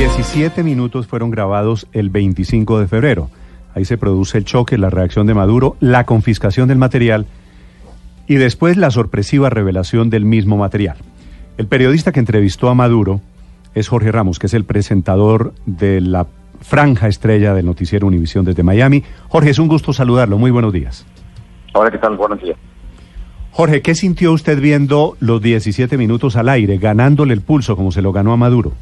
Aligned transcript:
Los 0.00 0.16
17 0.16 0.62
minutos 0.62 1.06
fueron 1.06 1.30
grabados 1.30 1.86
el 1.92 2.08
25 2.08 2.80
de 2.80 2.88
febrero. 2.88 3.28
Ahí 3.74 3.84
se 3.84 3.98
produce 3.98 4.38
el 4.38 4.46
choque, 4.46 4.78
la 4.78 4.88
reacción 4.88 5.26
de 5.26 5.34
Maduro, 5.34 5.76
la 5.78 6.06
confiscación 6.06 6.68
del 6.68 6.78
material 6.78 7.26
y 8.26 8.36
después 8.36 8.78
la 8.78 8.90
sorpresiva 8.90 9.50
revelación 9.50 10.08
del 10.08 10.24
mismo 10.24 10.56
material. 10.56 10.96
El 11.58 11.66
periodista 11.66 12.12
que 12.12 12.20
entrevistó 12.20 12.70
a 12.70 12.74
Maduro 12.74 13.20
es 13.74 13.88
Jorge 13.88 14.10
Ramos, 14.10 14.38
que 14.38 14.46
es 14.46 14.54
el 14.54 14.64
presentador 14.64 15.52
de 15.66 16.00
la 16.00 16.26
franja 16.62 17.06
estrella 17.06 17.52
del 17.52 17.66
noticiero 17.66 18.06
Univisión 18.06 18.46
desde 18.46 18.62
Miami. 18.62 19.04
Jorge, 19.28 19.50
es 19.50 19.58
un 19.58 19.68
gusto 19.68 19.92
saludarlo. 19.92 20.38
Muy 20.38 20.50
buenos 20.50 20.72
días. 20.72 21.04
Hola, 21.74 21.90
¿qué 21.90 21.98
tal? 21.98 22.16
Buenos 22.16 22.40
días. 22.40 22.56
Jorge, 23.50 23.82
¿qué 23.82 23.94
sintió 23.94 24.32
usted 24.32 24.62
viendo 24.62 25.18
los 25.20 25.42
17 25.42 25.98
minutos 25.98 26.36
al 26.36 26.48
aire, 26.48 26.78
ganándole 26.78 27.34
el 27.34 27.42
pulso 27.42 27.76
como 27.76 27.92
se 27.92 28.00
lo 28.00 28.12
ganó 28.12 28.32
a 28.32 28.38
Maduro? 28.38 28.72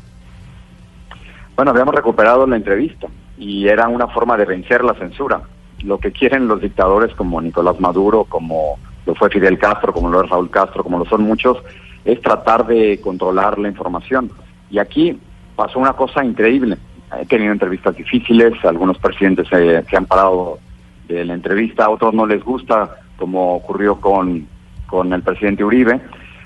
Bueno, 1.58 1.72
habíamos 1.72 1.96
recuperado 1.96 2.46
la 2.46 2.54
entrevista 2.54 3.08
y 3.36 3.66
era 3.66 3.88
una 3.88 4.06
forma 4.06 4.36
de 4.36 4.44
vencer 4.44 4.84
la 4.84 4.94
censura. 4.94 5.40
Lo 5.82 5.98
que 5.98 6.12
quieren 6.12 6.46
los 6.46 6.60
dictadores 6.60 7.12
como 7.16 7.40
Nicolás 7.42 7.80
Maduro, 7.80 8.22
como 8.22 8.78
lo 9.04 9.16
fue 9.16 9.28
Fidel 9.28 9.58
Castro, 9.58 9.92
como 9.92 10.08
lo 10.08 10.22
es 10.22 10.30
Raúl 10.30 10.50
Castro, 10.50 10.84
como 10.84 11.00
lo 11.00 11.04
son 11.06 11.24
muchos, 11.24 11.58
es 12.04 12.20
tratar 12.20 12.64
de 12.64 13.00
controlar 13.00 13.58
la 13.58 13.66
información. 13.66 14.30
Y 14.70 14.78
aquí 14.78 15.18
pasó 15.56 15.80
una 15.80 15.94
cosa 15.94 16.24
increíble. 16.24 16.78
He 17.20 17.26
tenido 17.26 17.52
entrevistas 17.52 17.96
difíciles, 17.96 18.52
algunos 18.64 18.96
presidentes 18.98 19.48
se, 19.48 19.82
se 19.82 19.96
han 19.96 20.06
parado 20.06 20.60
de 21.08 21.24
la 21.24 21.34
entrevista, 21.34 21.86
a 21.86 21.90
otros 21.90 22.14
no 22.14 22.24
les 22.24 22.44
gusta, 22.44 22.98
como 23.16 23.56
ocurrió 23.56 24.00
con, 24.00 24.46
con 24.86 25.12
el 25.12 25.22
presidente 25.22 25.64
Uribe, 25.64 26.00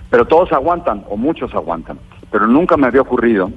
pero 0.08 0.24
todos 0.24 0.50
aguantan, 0.52 1.04
o 1.10 1.18
muchos 1.18 1.54
aguantan. 1.54 1.98
Pero 2.30 2.46
nunca 2.46 2.78
me 2.78 2.86
había 2.86 3.02
ocurrido 3.02 3.50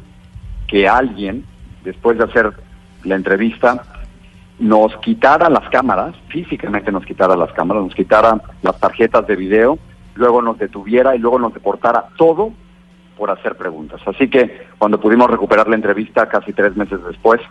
que 0.67 0.87
alguien, 0.87 1.45
después 1.83 2.17
de 2.17 2.25
hacer 2.25 2.53
la 3.03 3.15
entrevista, 3.15 3.83
nos 4.59 4.95
quitara 4.97 5.49
las 5.49 5.69
cámaras, 5.69 6.15
físicamente 6.29 6.91
nos 6.91 7.05
quitara 7.05 7.35
las 7.35 7.51
cámaras, 7.53 7.83
nos 7.83 7.95
quitara 7.95 8.41
las 8.61 8.79
tarjetas 8.79 9.27
de 9.27 9.35
video, 9.35 9.77
luego 10.15 10.41
nos 10.41 10.57
detuviera 10.57 11.15
y 11.15 11.19
luego 11.19 11.39
nos 11.39 11.53
deportara 11.53 12.05
todo 12.17 12.53
por 13.17 13.31
hacer 13.31 13.55
preguntas. 13.55 14.01
Así 14.05 14.29
que 14.29 14.67
cuando 14.77 14.99
pudimos 14.99 15.29
recuperar 15.29 15.67
la 15.67 15.75
entrevista 15.75 16.27
casi 16.27 16.53
tres 16.53 16.75
meses 16.75 16.99
después, 17.05 17.41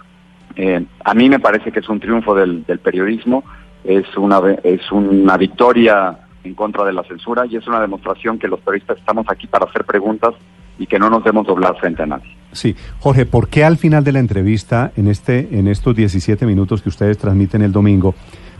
eh, 0.57 0.85
a 1.05 1.15
mí 1.15 1.29
me 1.29 1.41
parece 1.41 1.73
que 1.73 1.81
es 1.81 1.89
un 1.89 2.01
triunfo 2.01 2.35
del, 2.35 2.65
periodismo, 2.83 3.45
es 3.83 4.17
una, 4.17 4.41
es 4.62 4.91
una 4.92 5.37
victoria 5.37 6.19
en 6.42 6.55
contra 6.55 6.85
de 6.85 6.92
la 6.92 7.03
censura 7.05 7.47
y 7.47 7.57
es 7.57 7.67
una 7.67 7.81
demostración 7.81 8.39
que 8.39 8.48
los 8.48 8.61
periodistas 8.61 8.98
estamos 8.98 9.27
aquí 9.29 9.47
para 9.47 9.67
hacer 9.67 9.85
preguntas 9.85 10.35
y 10.79 10.87
que 10.87 10.98
no 10.98 11.11
nos 11.11 11.25
debemos 11.25 11.47
doblar 11.47 11.77
frente 11.79 12.03
a 12.03 12.07
nadie. 12.07 12.37
Sí, 12.55 12.77
Jorge, 13.01 13.27
¿por 13.27 13.49
qué 13.49 13.65
al 13.65 13.77
final 13.77 14.05
de 14.05 14.13
la 14.13 14.21
entrevista, 14.21 14.93
en, 14.97 15.09
este, 15.09 15.59
en 15.59 15.69
estos 15.69 15.95
17 15.95 16.47
minutos 16.47 16.83
que 16.83 16.89
ustedes 16.89 17.19
transmiten 17.19 17.63
el 17.63 17.73
domingo, 17.73 18.15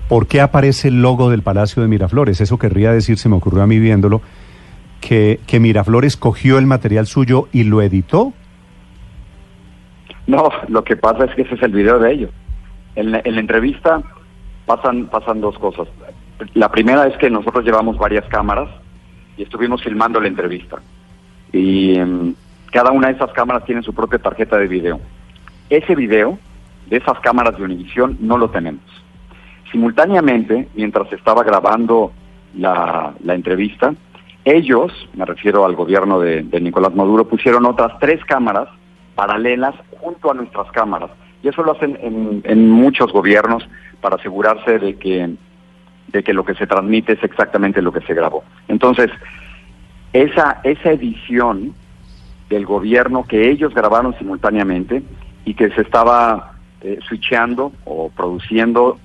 ¿por 0.09 0.27
qué 0.27 0.41
aparece 0.41 0.89
el 0.89 1.01
logo 1.01 1.31
del 1.31 1.43
Palacio 1.43 1.81
de 1.81 1.89
Miraflores? 1.89 2.41
Eso 2.41 2.59
querría 2.59 2.93
decir, 2.93 3.19
se 3.19 3.29
me 3.29 3.37
ocurrió 3.37 3.63
a 3.63 3.67
mí 3.67 3.79
viéndolo, 3.79 4.21
que, 5.01 5.41
que 5.47 5.61
Miraflores 5.61 6.17
cogió 6.17 6.59
el 6.59 6.67
material 6.67 7.07
suyo 7.07 7.49
y 7.53 7.65
lo 7.65 7.83
editó. 7.83 8.33
No, 10.27 10.49
lo 10.69 10.83
que 10.83 10.97
pasa 10.97 11.27
es 11.27 11.35
que 11.35 11.43
ese 11.43 11.55
es 11.55 11.63
el 11.63 11.73
video 11.73 11.99
de 11.99 12.13
ellos. 12.13 12.31
En 12.97 13.13
la, 13.13 13.21
en 13.25 13.35
la 13.35 13.41
entrevista 13.41 14.03
pasan, 14.67 15.07
pasan 15.07 15.41
dos 15.41 15.59
cosas. 15.59 15.89
La 16.55 16.71
primera 16.71 17.07
es 17.07 17.17
que 17.19 17.31
nosotros 17.31 17.65
llevamos 17.65 17.97
varias 17.97 18.25
cámaras 18.27 18.69
y 19.37 19.43
estuvimos 19.43 19.83
filmando 19.83 20.21
la 20.21 20.29
entrevista. 20.29 20.79
Y 21.53 22.01
um, 22.01 22.35
cada 22.75 22.91
una 22.91 23.07
de 23.07 23.15
esas 23.15 23.33
cámaras 23.33 23.65
tiene 23.65 23.83
su 23.83 23.95
propia 23.95 24.19
tarjeta 24.19 24.59
de 24.59 24.67
video. 24.67 25.01
Ese 25.71 25.95
video 25.95 26.41
de 26.91 26.97
esas 26.97 27.21
cámaras 27.21 27.57
de 27.57 27.63
Univisión 27.63 28.19
no 28.19 28.37
lo 28.37 28.51
tenemos. 28.51 28.83
Simultáneamente, 29.71 30.69
mientras 30.75 31.11
estaba 31.13 31.45
grabando 31.45 32.11
la, 32.57 33.15
la 33.23 33.35
entrevista, 33.35 33.95
ellos, 34.45 34.93
me 35.15 35.25
refiero 35.25 35.65
al 35.65 35.77
gobierno 35.77 36.19
de, 36.19 36.43
de 36.43 36.61
Nicolás 36.61 36.93
Maduro, 36.97 37.29
pusieron 37.29 37.65
otras 37.65 37.93
tres 38.01 38.25
cámaras 38.25 38.69
paralelas 39.15 39.77
junto 40.01 40.33
a 40.33 40.35
nuestras 40.35 40.69
cámaras. 40.73 41.11
Y 41.45 41.49
eso 41.49 41.63
lo 41.63 41.73
hacen 41.73 41.97
en, 42.03 42.43
en 42.43 42.71
muchos 42.71 43.13
gobiernos 43.13 43.69
para 44.01 44.17
asegurarse 44.17 44.81
de 44.81 44.97
que, 44.97 45.31
de 46.09 46.23
que 46.25 46.33
lo 46.33 46.45
que 46.45 46.55
se 46.55 46.67
transmite 46.67 47.13
es 47.13 47.23
exactamente 47.23 47.81
lo 47.81 47.93
que 47.93 48.01
se 48.01 48.15
grabó. 48.15 48.43
Entonces, 48.67 49.13
esa, 50.13 50.61
esa 50.65 50.91
edición 50.91 51.73
del 52.49 52.67
gobierno 52.67 53.25
que 53.25 53.51
ellos 53.51 53.75
grabaron 53.75 54.17
simultáneamente 54.19 55.03
y 55.45 55.55
que 55.55 55.71
se 55.71 55.81
estaba 55.83 56.53
eh, 56.81 56.99
switcheando 57.07 57.73
o 57.85 58.11
produciendo 58.11 58.99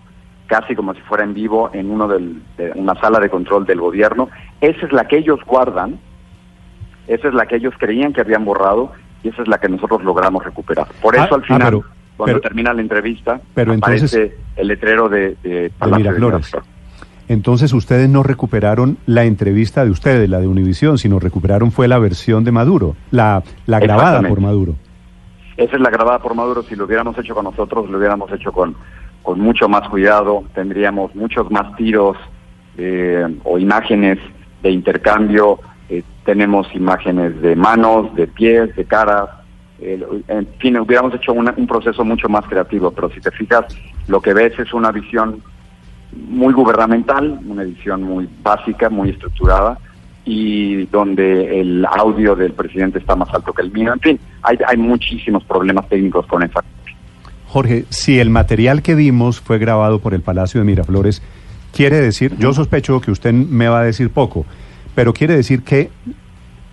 casi 0.47 0.75
como 0.75 0.93
si 0.93 1.01
fuera 1.01 1.23
en 1.23 1.33
vivo 1.33 1.69
en 1.73 1.91
uno 1.91 2.07
del, 2.07 2.41
de 2.57 2.71
una 2.75 2.95
sala 2.99 3.19
de 3.19 3.29
control 3.29 3.65
del 3.65 3.79
gobierno, 3.79 4.29
esa 4.61 4.85
es 4.85 4.91
la 4.91 5.07
que 5.07 5.17
ellos 5.17 5.39
guardan, 5.45 5.99
esa 7.07 7.27
es 7.27 7.33
la 7.33 7.45
que 7.45 7.57
ellos 7.57 7.73
creían 7.77 8.13
que 8.13 8.21
habían 8.21 8.45
borrado 8.45 8.91
y 9.23 9.29
esa 9.29 9.41
es 9.43 9.47
la 9.47 9.59
que 9.59 9.69
nosotros 9.69 10.03
logramos 10.03 10.43
recuperar. 10.43 10.87
Por 11.01 11.15
eso 11.15 11.27
Ah, 11.31 11.35
al 11.35 11.43
final, 11.43 11.61
ah, 11.61 11.65
pero- 11.69 11.83
cuando 12.17 12.39
pero- 12.39 12.41
termina 12.41 12.73
la 12.73 12.81
entrevista, 12.81 13.39
pero 13.53 13.73
aparece 13.73 14.05
entonces- 14.17 14.39
el 14.57 14.67
letrero 14.67 15.07
de, 15.07 15.35
de 15.43 15.71
Palacio 15.77 16.03
de 16.11 16.19
Miraflores. 16.19 16.51
Entonces 17.29 17.71
ustedes 17.73 18.09
no 18.09 18.23
recuperaron 18.23 18.97
la 19.05 19.23
entrevista 19.23 19.85
de 19.85 19.91
ustedes, 19.91 20.29
la 20.29 20.39
de 20.39 20.47
Univisión, 20.47 20.97
sino 20.97 21.19
recuperaron 21.19 21.71
fue 21.71 21.87
la 21.87 21.99
versión 21.99 22.43
de 22.43 22.51
Maduro, 22.51 22.95
la, 23.11 23.43
la 23.67 23.79
grabada 23.79 24.21
por 24.27 24.41
Maduro. 24.41 24.75
Esa 25.55 25.75
es 25.75 25.81
la 25.81 25.89
grabada 25.89 26.19
por 26.19 26.33
Maduro. 26.35 26.63
Si 26.63 26.75
lo 26.75 26.85
hubiéramos 26.85 27.17
hecho 27.17 27.35
con 27.35 27.43
nosotros, 27.45 27.89
lo 27.89 27.97
hubiéramos 27.97 28.31
hecho 28.31 28.51
con, 28.51 28.75
con 29.23 29.39
mucho 29.39 29.69
más 29.69 29.87
cuidado. 29.89 30.43
Tendríamos 30.55 31.13
muchos 31.15 31.51
más 31.51 31.75
tiros 31.75 32.17
eh, 32.77 33.25
o 33.43 33.59
imágenes 33.59 34.17
de 34.63 34.71
intercambio. 34.71 35.59
Eh, 35.89 36.01
tenemos 36.25 36.67
imágenes 36.73 37.39
de 37.41 37.55
manos, 37.55 38.13
de 38.15 38.25
pies, 38.27 38.75
de 38.75 38.85
caras. 38.85 39.29
En 39.81 40.47
fin, 40.59 40.77
hubiéramos 40.77 41.13
hecho 41.13 41.31
una- 41.33 41.53
un 41.55 41.67
proceso 41.67 42.03
mucho 42.03 42.27
más 42.27 42.45
creativo. 42.45 42.91
Pero 42.91 43.09
si 43.11 43.19
te 43.21 43.31
fijas, 43.31 43.65
lo 44.07 44.19
que 44.21 44.33
ves 44.33 44.57
es 44.59 44.73
una 44.73 44.91
visión 44.91 45.41
muy 46.11 46.53
gubernamental, 46.53 47.39
una 47.45 47.63
edición 47.63 48.03
muy 48.03 48.27
básica, 48.41 48.89
muy 48.89 49.09
estructurada 49.09 49.77
y 50.25 50.85
donde 50.87 51.59
el 51.59 51.85
audio 51.85 52.35
del 52.35 52.53
presidente 52.53 52.99
está 52.99 53.15
más 53.15 53.33
alto 53.33 53.53
que 53.53 53.61
el 53.61 53.71
mío. 53.71 53.93
En 53.93 53.99
fin, 53.99 54.19
hay, 54.43 54.57
hay 54.67 54.77
muchísimos 54.77 55.43
problemas 55.43 55.87
técnicos 55.87 56.25
con 56.27 56.43
esa. 56.43 56.63
Jorge, 57.47 57.85
si 57.89 58.19
el 58.19 58.29
material 58.29 58.81
que 58.81 58.93
vimos 58.95 59.39
fue 59.39 59.57
grabado 59.57 59.99
por 59.99 60.13
el 60.13 60.21
Palacio 60.21 60.61
de 60.61 60.65
Miraflores, 60.65 61.23
quiere 61.73 61.99
decir, 61.99 62.35
yo 62.37 62.53
sospecho 62.53 63.01
que 63.01 63.11
usted 63.11 63.33
me 63.33 63.67
va 63.67 63.79
a 63.79 63.83
decir 63.83 64.11
poco, 64.11 64.45
pero 64.93 65.13
quiere 65.13 65.35
decir 65.35 65.63
que 65.63 65.89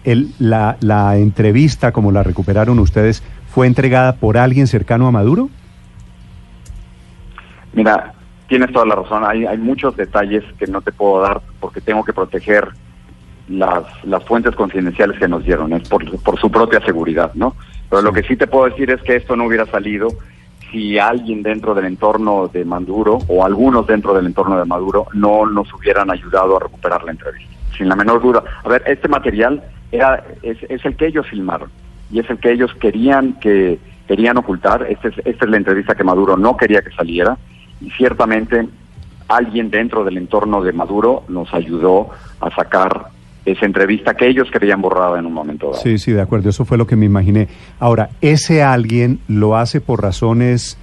el, 0.04 0.32
la, 0.38 0.76
la 0.80 1.16
entrevista, 1.16 1.92
como 1.92 2.12
la 2.12 2.22
recuperaron 2.22 2.78
ustedes, 2.78 3.22
fue 3.48 3.66
entregada 3.66 4.16
por 4.16 4.36
alguien 4.36 4.66
cercano 4.66 5.06
a 5.06 5.10
Maduro? 5.10 5.48
Mira, 7.72 8.15
tienes 8.48 8.72
toda 8.72 8.86
la 8.86 8.94
razón, 8.94 9.24
hay, 9.24 9.44
hay 9.46 9.58
muchos 9.58 9.96
detalles 9.96 10.44
que 10.58 10.66
no 10.66 10.80
te 10.80 10.92
puedo 10.92 11.20
dar 11.22 11.40
porque 11.60 11.80
tengo 11.80 12.04
que 12.04 12.12
proteger 12.12 12.68
las, 13.48 13.84
las 14.04 14.24
fuentes 14.24 14.54
confidenciales 14.56 15.18
que 15.18 15.28
nos 15.28 15.44
dieron, 15.44 15.72
es 15.72 15.88
por, 15.88 16.04
por 16.22 16.38
su 16.38 16.50
propia 16.50 16.80
seguridad, 16.80 17.32
¿no? 17.34 17.54
Pero 17.88 18.02
lo 18.02 18.12
que 18.12 18.22
sí 18.24 18.36
te 18.36 18.46
puedo 18.46 18.64
decir 18.68 18.90
es 18.90 19.00
que 19.02 19.16
esto 19.16 19.36
no 19.36 19.44
hubiera 19.46 19.66
salido 19.66 20.08
si 20.72 20.98
alguien 20.98 21.42
dentro 21.44 21.74
del 21.74 21.84
entorno 21.84 22.48
de 22.52 22.64
Maduro 22.64 23.18
o 23.28 23.44
algunos 23.44 23.86
dentro 23.86 24.14
del 24.14 24.26
entorno 24.26 24.58
de 24.58 24.64
Maduro 24.64 25.06
no 25.12 25.46
nos 25.46 25.72
hubieran 25.72 26.10
ayudado 26.10 26.56
a 26.56 26.60
recuperar 26.60 27.04
la 27.04 27.12
entrevista, 27.12 27.54
sin 27.76 27.88
la 27.88 27.94
menor 27.94 28.20
duda. 28.20 28.42
A 28.64 28.68
ver, 28.68 28.82
este 28.86 29.06
material 29.06 29.62
era 29.92 30.24
es, 30.42 30.58
es 30.68 30.84
el 30.84 30.96
que 30.96 31.06
ellos 31.06 31.26
filmaron 31.28 31.70
y 32.10 32.18
es 32.18 32.28
el 32.28 32.38
que 32.38 32.50
ellos 32.50 32.74
querían 32.80 33.34
que 33.38 33.78
querían 34.08 34.36
ocultar. 34.38 34.84
Este 34.90 35.08
es- 35.08 35.18
esta 35.24 35.44
es 35.44 35.50
la 35.50 35.56
entrevista 35.56 35.94
que 35.94 36.02
Maduro 36.02 36.36
no 36.36 36.56
quería 36.56 36.82
que 36.82 36.90
saliera 36.90 37.36
y 37.80 37.90
ciertamente 37.90 38.68
alguien 39.28 39.70
dentro 39.70 40.04
del 40.04 40.16
entorno 40.16 40.62
de 40.62 40.72
Maduro 40.72 41.24
nos 41.28 41.52
ayudó 41.52 42.10
a 42.40 42.54
sacar 42.54 43.06
esa 43.44 43.64
entrevista 43.64 44.14
que 44.14 44.26
ellos 44.26 44.50
querían 44.50 44.80
borrada 44.82 45.18
en 45.18 45.26
un 45.26 45.32
momento 45.32 45.70
dado. 45.70 45.80
Sí, 45.80 45.98
sí, 45.98 46.12
de 46.12 46.20
acuerdo, 46.20 46.48
eso 46.48 46.64
fue 46.64 46.78
lo 46.78 46.86
que 46.86 46.96
me 46.96 47.06
imaginé. 47.06 47.48
Ahora, 47.78 48.10
¿ese 48.20 48.62
alguien 48.62 49.20
lo 49.28 49.56
hace 49.56 49.80
por 49.80 50.02
razones 50.02 50.78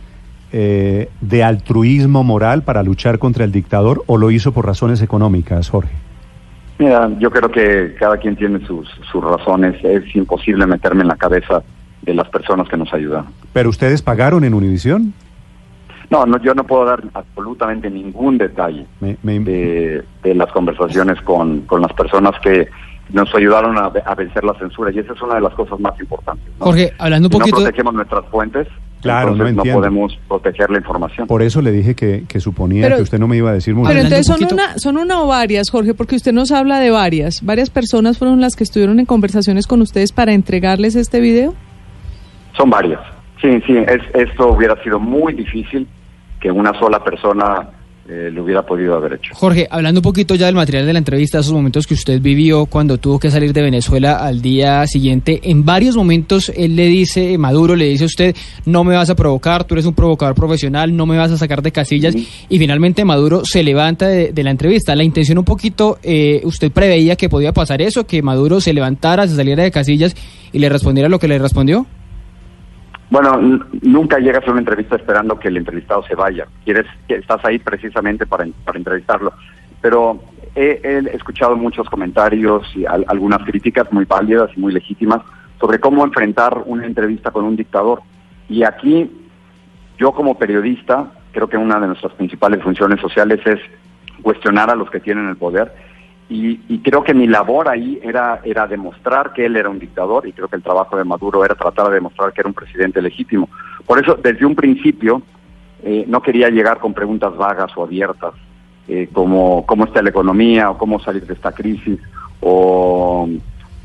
eh, 0.54 1.10
de 1.20 1.44
altruismo 1.44 2.24
moral 2.24 2.64
para 2.64 2.84
luchar 2.84 3.20
contra 3.20 3.44
el 3.44 3.52
dictador 3.52 4.04
o 4.08 4.18
lo 4.18 4.32
hizo 4.32 4.54
por 4.54 4.66
razones 4.66 5.02
económicas, 5.02 5.70
Jorge? 5.70 5.92
Mira, 6.80 7.10
yo 7.20 7.30
creo 7.32 7.52
que 7.52 7.96
cada 8.00 8.18
quien 8.18 8.36
tiene 8.36 8.66
sus, 8.66 8.90
sus 9.12 9.24
razones. 9.24 9.76
Es 9.84 10.16
imposible 10.16 10.66
meterme 10.66 11.02
en 11.02 11.10
la 11.10 11.18
cabeza 11.18 11.64
de 12.02 12.14
las 12.14 12.30
personas 12.30 12.68
que 12.68 12.78
nos 12.78 12.94
ayudan. 12.94 13.26
¿Pero 13.52 13.70
ustedes 13.70 14.02
pagaron 14.02 14.44
en 14.44 14.54
Univisión? 14.54 15.14
No, 16.14 16.26
no, 16.28 16.38
yo 16.44 16.54
no 16.54 16.64
puedo 16.64 16.86
dar 16.86 17.04
absolutamente 17.16 17.90
ningún 17.90 18.38
detalle 18.38 18.86
Me- 19.02 19.18
me- 19.24 19.40
de, 19.40 20.04
de 20.22 20.36
las 20.36 20.52
conversaciones 20.52 21.20
con, 21.22 21.62
con 21.62 21.82
las 21.82 21.92
personas 21.94 22.34
que 22.44 22.68
nos 23.12 23.34
ayudaron 23.36 23.78
a, 23.78 23.86
a 23.86 24.16
vencer 24.16 24.44
la 24.44 24.54
censura 24.60 24.92
y 24.92 25.00
esa 25.00 25.14
es 25.14 25.22
una 25.24 25.36
de 25.36 25.42
las 25.42 25.54
cosas 25.56 25.80
más 25.80 26.00
importantes. 26.00 26.46
¿no? 26.60 26.66
Jorge, 26.66 26.94
hablando 27.00 27.28
un 27.28 27.32
si 27.34 27.40
poquito... 27.40 27.58
no 27.58 27.64
protegemos 27.64 27.94
nuestras 27.96 28.26
fuentes, 28.28 28.68
Claro, 29.02 29.36
no 29.36 29.46
entonces 29.48 29.74
no, 29.74 29.80
podemos 29.82 30.18
proteger 30.30 30.70
la 30.70 30.78
información. 30.78 31.28
Por 31.28 31.42
eso 31.42 31.62
le 31.62 31.72
dije 31.72 31.94
que, 31.96 32.24
que 32.28 32.40
suponía 32.40 32.84
Pero- 32.84 32.96
que 32.98 33.02
usted 33.02 33.20
no 33.20 33.28
me 33.28 33.36
iba 33.36 33.50
a 33.50 33.54
decir 33.54 33.74
mucho. 33.76 33.90
Pero 33.90 34.00
entonces 34.02 34.26
son 34.26 34.42
una, 34.54 34.78
son 34.78 34.98
una 34.98 35.22
o 35.22 35.28
varias, 35.28 35.70
Jorge, 35.72 35.94
porque 35.94 36.16
usted 36.16 36.32
nos 36.32 36.52
habla 36.54 36.80
de 36.80 36.90
varias. 36.92 37.44
¿Varias 37.44 37.70
personas 37.70 38.18
fueron 38.18 38.40
las 38.40 38.56
que 38.56 38.64
estuvieron 38.64 39.00
en 39.02 39.06
conversaciones 39.06 39.68
con 39.68 39.82
ustedes 39.82 40.14
para 40.14 40.32
entregarles 40.34 40.96
este 40.96 41.20
video? 41.20 41.54
Son 42.56 42.70
varias. 42.70 43.02
Sí, 43.42 43.50
sí, 43.68 43.76
es, 43.76 44.00
esto 44.14 44.54
hubiera 44.54 44.82
sido 44.84 45.02
muy 45.02 45.34
difícil 45.34 45.86
que 46.44 46.52
una 46.52 46.78
sola 46.78 47.02
persona 47.02 47.70
eh, 48.06 48.30
lo 48.30 48.44
hubiera 48.44 48.66
podido 48.66 48.96
haber 48.96 49.14
hecho. 49.14 49.34
Jorge, 49.34 49.66
hablando 49.72 50.02
un 50.02 50.04
poquito 50.04 50.36
ya 50.36 50.48
del 50.48 50.56
material 50.56 50.86
de 50.86 50.92
la 50.92 51.00
entrevista, 51.00 51.40
esos 51.40 51.54
momentos 51.54 51.88
que 51.88 51.94
usted 51.94 52.20
vivió 52.20 52.66
cuando 52.66 52.98
tuvo 52.98 53.18
que 53.18 53.32
salir 53.32 53.54
de 53.54 53.62
Venezuela 53.62 54.18
al 54.18 54.42
día 54.42 54.86
siguiente, 54.86 55.40
en 55.44 55.64
varios 55.64 55.96
momentos 55.96 56.52
él 56.54 56.76
le 56.76 56.88
dice, 56.88 57.38
Maduro 57.38 57.78
le 57.78 57.86
dice 57.86 58.04
a 58.04 58.08
usted, 58.08 58.36
no 58.66 58.84
me 58.84 58.94
vas 58.94 59.10
a 59.10 59.16
provocar, 59.16 59.64
tú 59.64 59.76
eres 59.76 59.86
un 59.86 59.94
provocador 59.94 60.36
profesional, 60.36 60.94
no 60.94 61.06
me 61.06 61.16
vas 61.16 61.32
a 61.32 61.38
sacar 61.38 61.62
de 61.62 61.72
casillas, 61.72 62.14
y 62.14 62.60
finalmente 62.60 63.06
Maduro 63.06 63.46
se 63.46 63.64
levanta 63.64 64.10
de, 64.10 64.34
de 64.34 64.44
la 64.44 64.52
entrevista. 64.52 64.98
La 64.98 65.06
intención 65.06 65.38
un 65.38 65.46
poquito, 65.46 65.98
eh, 66.04 66.42
usted 66.44 66.74
preveía 66.74 67.16
que 67.16 67.30
podía 67.30 67.54
pasar 67.54 67.82
eso, 67.82 68.06
que 68.06 68.22
Maduro 68.22 68.60
se 68.60 68.74
levantara, 68.74 69.30
se 69.30 69.38
saliera 69.38 69.64
de 69.64 69.72
casillas 69.72 70.14
y 70.52 70.60
le 70.60 70.68
respondiera 70.68 71.08
lo 71.08 71.20
que 71.20 71.30
le 71.30 71.40
respondió. 71.40 71.88
Bueno, 73.10 73.38
nunca 73.82 74.18
llegas 74.18 74.48
a 74.48 74.52
una 74.52 74.60
entrevista 74.62 74.96
esperando 74.96 75.38
que 75.40 75.48
el 75.50 75.58
entrevistado 75.58 76.04
se 76.04 76.16
vaya. 76.16 76.48
Quieres, 76.66 76.88
estás 77.08 77.44
ahí 77.46 77.60
precisamente 77.60 78.26
para, 78.26 78.48
para 78.66 78.78
entrevistarlo. 78.78 79.34
Pero 79.82 80.24
he, 80.56 80.80
escuchado 81.14 81.56
muchos 81.56 81.88
comentarios 81.90 82.64
y 82.76 82.86
al- 82.86 83.06
algunas 83.08 83.44
críticas 83.44 83.92
muy 83.92 84.06
válidas 84.06 84.50
y 84.56 84.60
muy 84.60 84.74
legítimas 84.74 85.22
sobre 85.60 85.80
cómo 85.80 86.04
enfrentar 86.04 86.64
una 86.66 86.86
entrevista 86.86 87.32
con 87.32 87.46
un 87.46 87.56
dictador. 87.56 88.02
Y 88.50 88.64
aquí, 88.64 89.12
yo 89.98 90.12
como 90.12 90.38
periodista, 90.38 91.12
creo 91.32 91.48
que 91.48 91.58
una 91.58 91.80
de 91.80 91.88
nuestras 91.88 92.14
principales 92.14 92.64
funciones 92.64 93.00
sociales 93.00 93.40
es 93.46 93.60
cuestionar 94.22 94.70
a 94.70 94.76
los 94.76 94.90
que 94.90 95.00
tienen 95.00 95.28
el 95.30 95.38
poder 95.38 95.72
y, 96.34 96.60
y 96.68 96.80
creo 96.80 97.04
que 97.04 97.14
mi 97.14 97.28
labor 97.28 97.70
ahí 97.70 98.00
era, 98.02 98.42
era 98.44 98.66
demostrar 98.66 99.34
que 99.34 99.46
él 99.46 99.56
era 99.56 99.70
un 99.70 99.78
dictador 99.78 100.28
y 100.28 100.34
creo 100.34 100.48
que 100.48 100.56
el 100.56 100.64
trabajo 100.64 100.98
de 100.98 101.04
Maduro 101.04 101.46
era 101.46 101.54
tratar 101.54 101.90
de 101.90 101.96
demostrar 101.96 102.34
que 102.34 102.42
era 102.42 102.48
un 102.48 102.56
presidente 102.56 103.04
legítimo. 103.04 103.50
Por 103.86 104.00
eso, 104.02 104.16
desde 104.16 104.44
un 104.44 104.56
principio, 104.56 105.22
eh, 105.84 106.06
no 106.08 106.24
quería 106.24 106.50
llegar 106.50 106.80
con 106.80 106.96
preguntas 106.96 107.38
vagas 107.38 107.72
o 107.76 107.84
abiertas, 107.84 108.34
eh, 108.88 109.10
como 109.14 109.64
cómo 109.68 109.86
está 109.86 110.02
la 110.02 110.10
economía 110.10 110.72
o 110.72 110.78
cómo 110.80 111.00
salir 111.00 111.24
de 111.28 111.36
esta 111.36 111.52
crisis 111.52 112.00
o, 112.42 113.30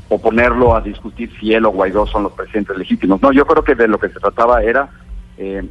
o 0.09 0.19
ponerlo 0.19 0.75
a 0.75 0.81
discutir 0.81 1.31
si 1.39 1.53
él 1.53 1.67
o 1.67 1.69
Guaidó 1.69 2.07
son 2.07 2.23
los 2.23 2.31
presidentes 2.31 2.75
legítimos. 2.75 3.21
No, 3.21 3.31
yo 3.31 3.45
creo 3.45 3.63
que 3.63 3.75
de 3.75 3.87
lo 3.87 3.99
que 3.99 4.09
se 4.09 4.19
trataba 4.19 4.63
era 4.63 4.89
eh, 5.37 5.63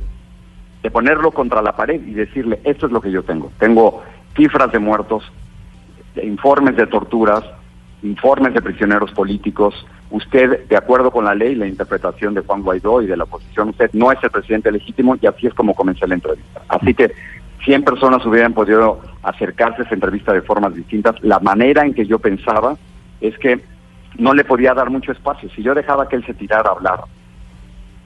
de 0.81 0.91
ponerlo 0.93 1.33
contra 1.33 1.61
la 1.61 1.75
pared 1.75 2.01
y 2.07 2.13
decirle, 2.13 2.61
esto 2.63 2.87
es 2.87 2.93
lo 2.93 3.01
que 3.01 3.11
yo 3.11 3.25
tengo. 3.25 3.51
Tengo 3.59 4.05
cifras 4.37 4.71
de 4.71 4.79
muertos, 4.79 5.25
informes 6.25 6.77
de 6.77 6.87
torturas, 6.87 7.45
informes 8.03 8.55
de 8.55 8.63
prisioneros 8.63 9.13
políticos. 9.13 9.75
Usted, 10.11 10.67
de 10.69 10.77
acuerdo 10.77 11.11
con 11.11 11.25
la 11.25 11.35
ley, 11.35 11.55
la 11.55 11.67
interpretación 11.67 12.35
de 12.35 12.41
Juan 12.41 12.63
Guaidó 12.63 13.03
y 13.03 13.07
de 13.07 13.17
la 13.17 13.25
oposición, 13.25 13.71
usted 13.71 13.91
no 13.93 14.11
es 14.13 14.19
el 14.23 14.31
presidente 14.31 14.73
legítimo 14.73 15.17
y 15.21 15.27
así 15.27 15.47
es 15.47 15.55
como 15.55 15.75
comencé 15.75 16.07
la 16.07 16.15
entrevista. 16.15 16.63
Así 16.69 16.95
que 16.95 17.13
100 17.65 17.85
personas 17.85 18.25
hubieran 18.25 18.55
podido 18.55 19.01
acercarse 19.23 19.83
a 19.83 19.85
esa 19.85 19.95
entrevista 19.95 20.33
de 20.33 20.43
formas 20.43 20.75
distintas. 20.75 21.17
La 21.23 21.41
manera 21.41 21.85
en 21.85 21.95
que 21.95 22.07
yo 22.07 22.19
pensaba 22.19 22.77
es 23.21 23.37
que 23.39 23.61
no 24.17 24.33
le 24.33 24.45
podía 24.45 24.75
dar 24.75 24.91
mucho 24.91 25.13
espacio. 25.13 25.51
Si 25.51 25.63
yo 25.63 25.75
dejaba 25.75 26.09
que 26.09 26.17
él 26.17 26.25
se 26.25 26.35
tirara 26.35 26.71
a 26.71 26.73
hablar 26.73 27.01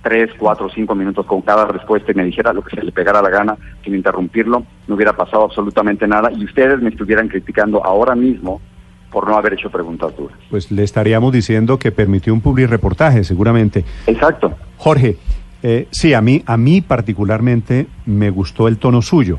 tres, 0.03 0.31
cuatro, 0.39 0.69
cinco 0.75 0.95
minutos 0.95 1.25
con 1.27 1.43
cada 1.43 1.67
respuesta 1.67 2.13
y 2.13 2.15
me 2.15 2.25
dijera 2.25 2.53
lo 2.53 2.63
que 2.63 2.77
se 2.77 2.83
le 2.83 2.93
pegara 2.93 3.23
la 3.23 3.31
gana 3.31 3.57
sin 3.85 3.95
interrumpirlo, 3.95 4.65
no 4.89 4.95
hubiera 4.95 5.15
pasado 5.15 5.45
absolutamente 5.45 6.07
nada 6.07 6.31
y 6.33 6.45
ustedes 6.45 6.81
me 6.81 6.91
estuvieran 6.91 7.29
criticando 7.29 7.85
ahora 7.85 8.15
mismo 8.15 8.61
por 9.11 9.29
no 9.29 9.37
haber 9.37 9.55
hecho 9.55 9.71
preguntas 9.71 10.17
duras. 10.17 10.37
Pues 10.51 10.71
le 10.71 10.83
estaríamos 10.83 11.33
diciendo 11.33 11.79
que 11.79 11.93
permitió 11.93 12.33
un 12.33 12.41
publireportaje, 12.41 13.25
seguramente. 13.25 13.85
Exacto. 14.07 14.55
Jorge, 14.79 15.19
eh, 15.63 15.87
sí, 15.91 16.15
a 16.15 16.21
mí, 16.21 16.43
a 16.47 16.57
mí 16.57 16.81
particularmente 16.81 17.87
me 18.07 18.31
gustó 18.31 18.69
el 18.69 18.79
tono 18.79 19.03
suyo. 19.03 19.39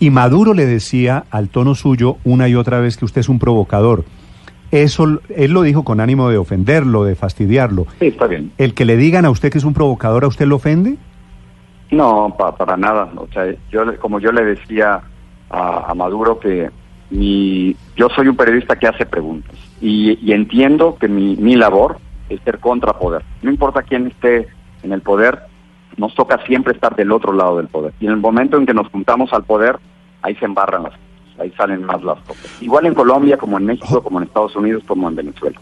Y 0.00 0.10
Maduro 0.10 0.54
le 0.54 0.66
decía 0.66 1.24
al 1.30 1.48
tono 1.48 1.74
suyo 1.74 2.16
una 2.24 2.48
y 2.48 2.56
otra 2.56 2.80
vez 2.80 2.96
que 2.96 3.04
usted 3.04 3.20
es 3.20 3.28
un 3.28 3.38
provocador. 3.38 4.04
Eso 4.72 5.20
él 5.28 5.52
lo 5.52 5.62
dijo 5.62 5.84
con 5.84 6.00
ánimo 6.00 6.28
de 6.30 6.38
ofenderlo, 6.38 7.04
de 7.04 7.14
fastidiarlo. 7.14 7.86
Sí, 8.00 8.06
está 8.08 8.26
bien. 8.26 8.50
El 8.58 8.74
que 8.74 8.84
le 8.84 8.96
digan 8.96 9.24
a 9.24 9.30
usted 9.30 9.52
que 9.52 9.58
es 9.58 9.64
un 9.64 9.74
provocador, 9.74 10.24
¿a 10.24 10.28
usted 10.28 10.46
lo 10.46 10.56
ofende? 10.56 10.96
No, 11.90 12.34
pa- 12.38 12.56
para 12.56 12.76
nada. 12.76 13.10
O 13.16 13.28
sea, 13.32 13.54
yo, 13.70 13.82
como 14.00 14.18
yo 14.18 14.32
le 14.32 14.44
decía 14.44 15.00
a, 15.50 15.90
a 15.90 15.94
Maduro 15.94 16.40
que 16.40 16.70
mi, 17.10 17.76
yo 17.96 18.08
soy 18.16 18.28
un 18.28 18.36
periodista 18.36 18.76
que 18.76 18.86
hace 18.88 19.04
preguntas 19.04 19.54
y, 19.80 20.18
y 20.26 20.32
entiendo 20.32 20.96
que 20.98 21.08
mi, 21.08 21.36
mi 21.36 21.54
labor 21.54 21.98
es 22.30 22.40
ser 22.42 22.58
contra 22.58 22.94
poder. 22.98 23.22
No 23.42 23.50
importa 23.50 23.82
quién 23.82 24.06
esté 24.06 24.48
en 24.82 24.92
el 24.92 25.02
poder, 25.02 25.38
nos 25.98 26.14
toca 26.14 26.38
siempre 26.46 26.72
estar 26.72 26.96
del 26.96 27.12
otro 27.12 27.34
lado 27.34 27.58
del 27.58 27.68
poder. 27.68 27.92
Y 28.00 28.06
en 28.06 28.12
el 28.12 28.16
momento 28.18 28.56
en 28.56 28.64
que 28.64 28.72
nos 28.72 28.88
juntamos 28.88 29.30
al 29.34 29.44
poder, 29.44 29.78
ahí 30.22 30.34
se 30.36 30.46
embarran 30.46 30.84
las 30.84 30.92
cosas, 30.92 31.04
ahí 31.38 31.50
salen 31.52 31.84
más 31.84 32.02
las 32.02 32.18
cosas. 32.20 32.62
Igual 32.62 32.86
en 32.86 32.94
Colombia, 32.94 33.36
como 33.36 33.58
en 33.58 33.66
México, 33.66 34.02
como 34.02 34.18
en 34.18 34.24
Estados 34.24 34.54
Unidos, 34.56 34.82
como 34.86 35.08
en 35.08 35.16
Venezuela. 35.16 35.58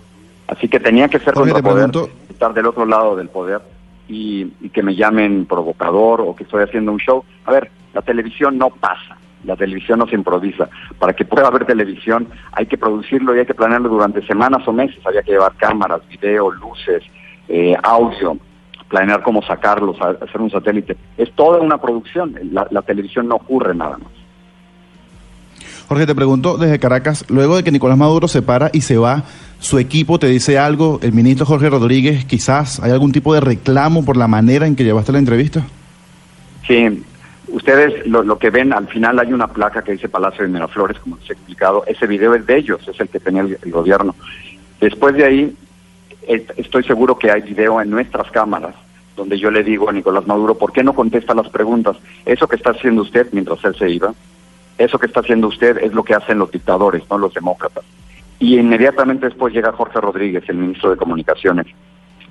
Así 0.49 0.69
que 0.69 0.81
tenía 0.81 1.09
que 1.09 1.19
ser 1.21 1.35
Jorge, 1.35 1.53
contra 1.53 1.69
te 1.71 1.75
poder, 1.75 1.91
pregunto- 1.91 2.15
estar 2.29 2.53
del 2.55 2.67
otro 2.67 2.85
lado 2.87 3.15
del 3.17 3.29
poder 3.29 3.61
y, 4.09 4.53
y 4.61 4.71
que 4.71 4.83
me 4.83 4.97
llamen 4.97 5.47
provocador 5.47 6.21
o 6.21 6.35
que 6.35 6.43
estoy 6.45 6.65
haciendo 6.65 6.91
un 6.93 6.99
show. 6.99 7.25
A 7.45 7.53
ver, 7.53 7.71
la 7.95 8.03
televisión 8.03 8.59
no 8.59 8.71
pasa, 8.71 9.17
la 9.45 9.55
televisión 9.57 10.01
no 10.01 10.07
se 10.09 10.17
improvisa. 10.17 10.69
Para 10.99 11.13
que 11.13 11.25
pueda 11.25 11.47
haber 11.47 11.65
televisión 11.67 12.27
hay 12.53 12.67
que 12.67 12.77
producirlo 12.77 13.35
y 13.37 13.39
hay 13.41 13.47
que 13.47 13.55
planearlo 13.55 13.89
durante 13.89 14.27
semanas 14.27 14.67
o 14.67 14.73
meses. 14.73 14.99
Había 15.07 15.23
que 15.23 15.33
llevar 15.33 15.55
cámaras, 15.57 16.01
video, 16.09 16.51
luces, 16.51 17.05
eh, 17.49 17.77
audio, 17.83 18.37
planear 18.89 19.23
cómo 19.23 19.43
sacarlos, 19.43 20.01
hacer 20.01 20.41
un 20.41 20.51
satélite. 20.51 20.97
Es 21.17 21.31
toda 21.37 21.61
una 21.61 21.79
producción. 21.79 22.35
La, 22.51 22.67
la 22.71 22.83
televisión 22.83 23.29
no 23.29 23.37
ocurre 23.37 23.73
nada 23.75 23.99
más. 23.99 24.11
Jorge, 25.91 26.07
te 26.07 26.15
pregunto 26.15 26.57
desde 26.57 26.79
Caracas, 26.79 27.25
luego 27.29 27.57
de 27.57 27.65
que 27.65 27.73
Nicolás 27.73 27.99
Maduro 27.99 28.29
se 28.29 28.43
para 28.43 28.71
y 28.73 28.83
se 28.83 28.97
va, 28.97 29.25
¿su 29.59 29.77
equipo 29.81 30.21
te 30.21 30.29
dice 30.29 30.57
algo? 30.57 31.01
¿El 31.03 31.13
ministro 31.13 31.45
Jorge 31.47 31.69
Rodríguez 31.69 32.25
quizás 32.27 32.79
hay 32.79 32.93
algún 32.93 33.11
tipo 33.11 33.35
de 33.35 33.41
reclamo 33.41 34.05
por 34.05 34.17
la 34.17 34.29
manera 34.29 34.69
en 34.69 34.77
que 34.77 34.85
llevaste 34.85 35.11
la 35.11 35.19
entrevista? 35.19 35.67
Sí, 36.65 37.03
ustedes 37.49 38.07
lo, 38.07 38.39
que 38.39 38.51
ven, 38.51 38.73
al 38.73 38.87
final 38.87 39.19
hay 39.19 39.33
una 39.33 39.49
placa 39.49 39.83
que 39.83 39.91
dice 39.91 40.09
Palacio 40.09 40.45
de 40.45 40.53
Miraflores, 40.53 40.97
como 41.01 41.17
les 41.17 41.29
he 41.29 41.33
explicado. 41.33 41.83
Ese 41.89 42.07
video 42.07 42.37
es 42.37 42.47
de 42.47 42.57
ellos, 42.59 42.87
es 42.87 43.01
el 43.01 43.09
que 43.09 43.19
tenía 43.19 43.41
el, 43.43 43.59
gobierno. 43.73 44.15
Después 44.81 45.17
de 45.17 45.25
ahí, 45.25 45.57
est- 46.29 46.53
estoy 46.57 46.85
seguro 46.85 47.19
que 47.19 47.33
hay 47.33 47.41
video 47.41 47.83
en 47.83 47.91
nuestras 47.91 48.31
cámaras 48.31 48.77
donde 49.17 49.41
yo 49.41 49.51
le 49.51 49.65
digo 49.65 49.91
a 49.91 49.93
Nicolás 49.93 50.25
Maduro, 50.25 50.57
¿por 50.57 50.73
qué 50.73 50.85
no 50.85 50.93
contesta 50.95 51.35
las 51.35 51.49
preguntas? 51.49 51.97
Eso 52.25 52.47
que 52.47 52.55
está 52.55 52.71
haciendo 52.71 53.03
usted 53.03 53.27
mientras 53.33 53.59
él 53.65 53.75
se 53.77 53.91
iba, 53.91 54.15
eso 54.81 54.99
que 54.99 55.07
está 55.07 55.21
haciendo 55.21 55.49
usted 55.49 55.79
es 55.79 55.93
lo 55.93 56.03
que 56.03 56.15
hacen 56.15 56.39
los 56.39 56.51
dictadores, 56.51 57.03
no 57.11 57.19
los 57.19 57.35
demócratas. 57.35 57.85
Y 58.39 58.59
inmediatamente 58.59 59.27
después 59.27 59.53
llega 59.53 59.73
Jorge 59.73 60.01
Rodríguez, 60.01 60.43
el 60.49 60.57
ministro 60.57 60.91
de 60.91 60.97
Comunicaciones, 60.97 61.67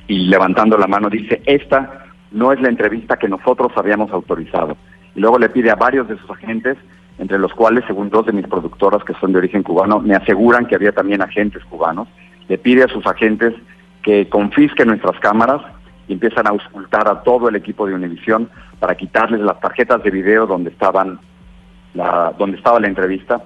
y 0.08 0.28
levantando 0.28 0.76
la 0.76 0.88
mano 0.88 1.10
dice, 1.10 1.44
esta 1.46 2.06
no 2.32 2.52
es 2.52 2.60
la 2.60 2.70
entrevista 2.70 3.18
que 3.18 3.30
nosotros 3.30 3.72
habíamos 3.76 4.12
autorizado. 4.12 4.76
Y 5.14 5.20
luego 5.20 5.38
le 5.38 5.50
pide 5.50 5.70
a 5.70 5.76
varios 5.76 6.08
de 6.08 6.18
sus 6.18 6.30
agentes, 6.32 6.78
entre 7.20 7.38
los 7.38 7.54
cuales, 7.54 7.84
según 7.86 8.10
dos 8.10 8.26
de 8.26 8.34
mis 8.34 8.48
productoras 8.48 9.04
que 9.04 9.14
son 9.22 9.32
de 9.32 9.38
origen 9.38 9.62
cubano, 9.62 10.00
me 10.00 10.16
aseguran 10.16 10.66
que 10.66 10.74
había 10.74 10.92
también 10.92 11.22
agentes 11.22 11.64
cubanos, 11.66 12.08
le 12.48 12.58
pide 12.58 12.84
a 12.84 12.88
sus 12.88 13.06
agentes 13.06 13.54
que 14.02 14.28
confisquen 14.28 14.88
nuestras 14.88 15.20
cámaras 15.20 15.62
y 16.08 16.14
empiezan 16.14 16.48
a 16.48 16.50
auscultar 16.50 17.08
a 17.08 17.22
todo 17.22 17.50
el 17.50 17.56
equipo 17.56 17.86
de 17.86 17.94
Univisión 17.94 18.50
para 18.80 18.96
quitarles 18.96 19.42
las 19.42 19.60
tarjetas 19.60 20.02
de 20.02 20.10
video 20.10 20.48
donde 20.48 20.72
estaban 20.72 21.20
la, 21.94 22.34
donde 22.38 22.58
estaba 22.58 22.80
la 22.80 22.88
entrevista. 22.88 23.42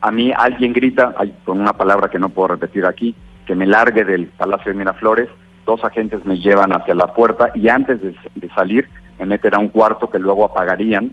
a 0.00 0.10
mí 0.10 0.32
alguien 0.36 0.72
grita, 0.72 1.14
con 1.44 1.60
una 1.60 1.72
palabra 1.72 2.08
que 2.08 2.18
no 2.18 2.28
puedo 2.28 2.48
repetir 2.48 2.84
aquí, 2.86 3.14
que 3.46 3.54
me 3.54 3.66
largue 3.66 4.04
del 4.04 4.26
Palacio 4.26 4.72
de 4.72 4.78
Miraflores, 4.78 5.28
dos 5.66 5.82
agentes 5.84 6.24
me 6.24 6.38
llevan 6.38 6.72
hacia 6.72 6.94
la 6.94 7.14
puerta 7.14 7.50
y 7.54 7.68
antes 7.68 8.02
de, 8.02 8.14
de 8.34 8.48
salir 8.50 8.88
me 9.18 9.26
meten 9.26 9.54
a 9.54 9.58
un 9.58 9.68
cuarto 9.68 10.10
que 10.10 10.18
luego 10.18 10.44
apagarían 10.44 11.12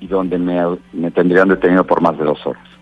y 0.00 0.06
donde 0.06 0.38
me, 0.38 0.60
me 0.92 1.10
tendrían 1.10 1.48
detenido 1.48 1.84
por 1.84 2.00
más 2.00 2.18
de 2.18 2.24
dos 2.24 2.44
horas. 2.46 2.73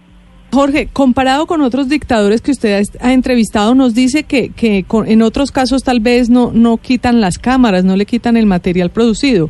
Jorge, 0.54 0.86
comparado 0.92 1.46
con 1.46 1.62
otros 1.62 1.88
dictadores 1.88 2.42
que 2.42 2.50
usted 2.50 2.84
ha, 3.00 3.12
entrevistado, 3.14 3.74
nos 3.74 3.94
dice 3.94 4.24
que, 4.24 4.50
que 4.50 4.84
en 5.06 5.22
otros 5.22 5.50
casos 5.50 5.82
tal 5.82 6.00
vez 6.00 6.28
no, 6.28 6.50
no 6.52 6.76
quitan 6.76 7.22
las 7.22 7.38
cámaras, 7.38 7.84
no 7.84 7.96
le 7.96 8.04
quitan 8.04 8.36
el 8.36 8.44
material 8.44 8.90
producido. 8.90 9.48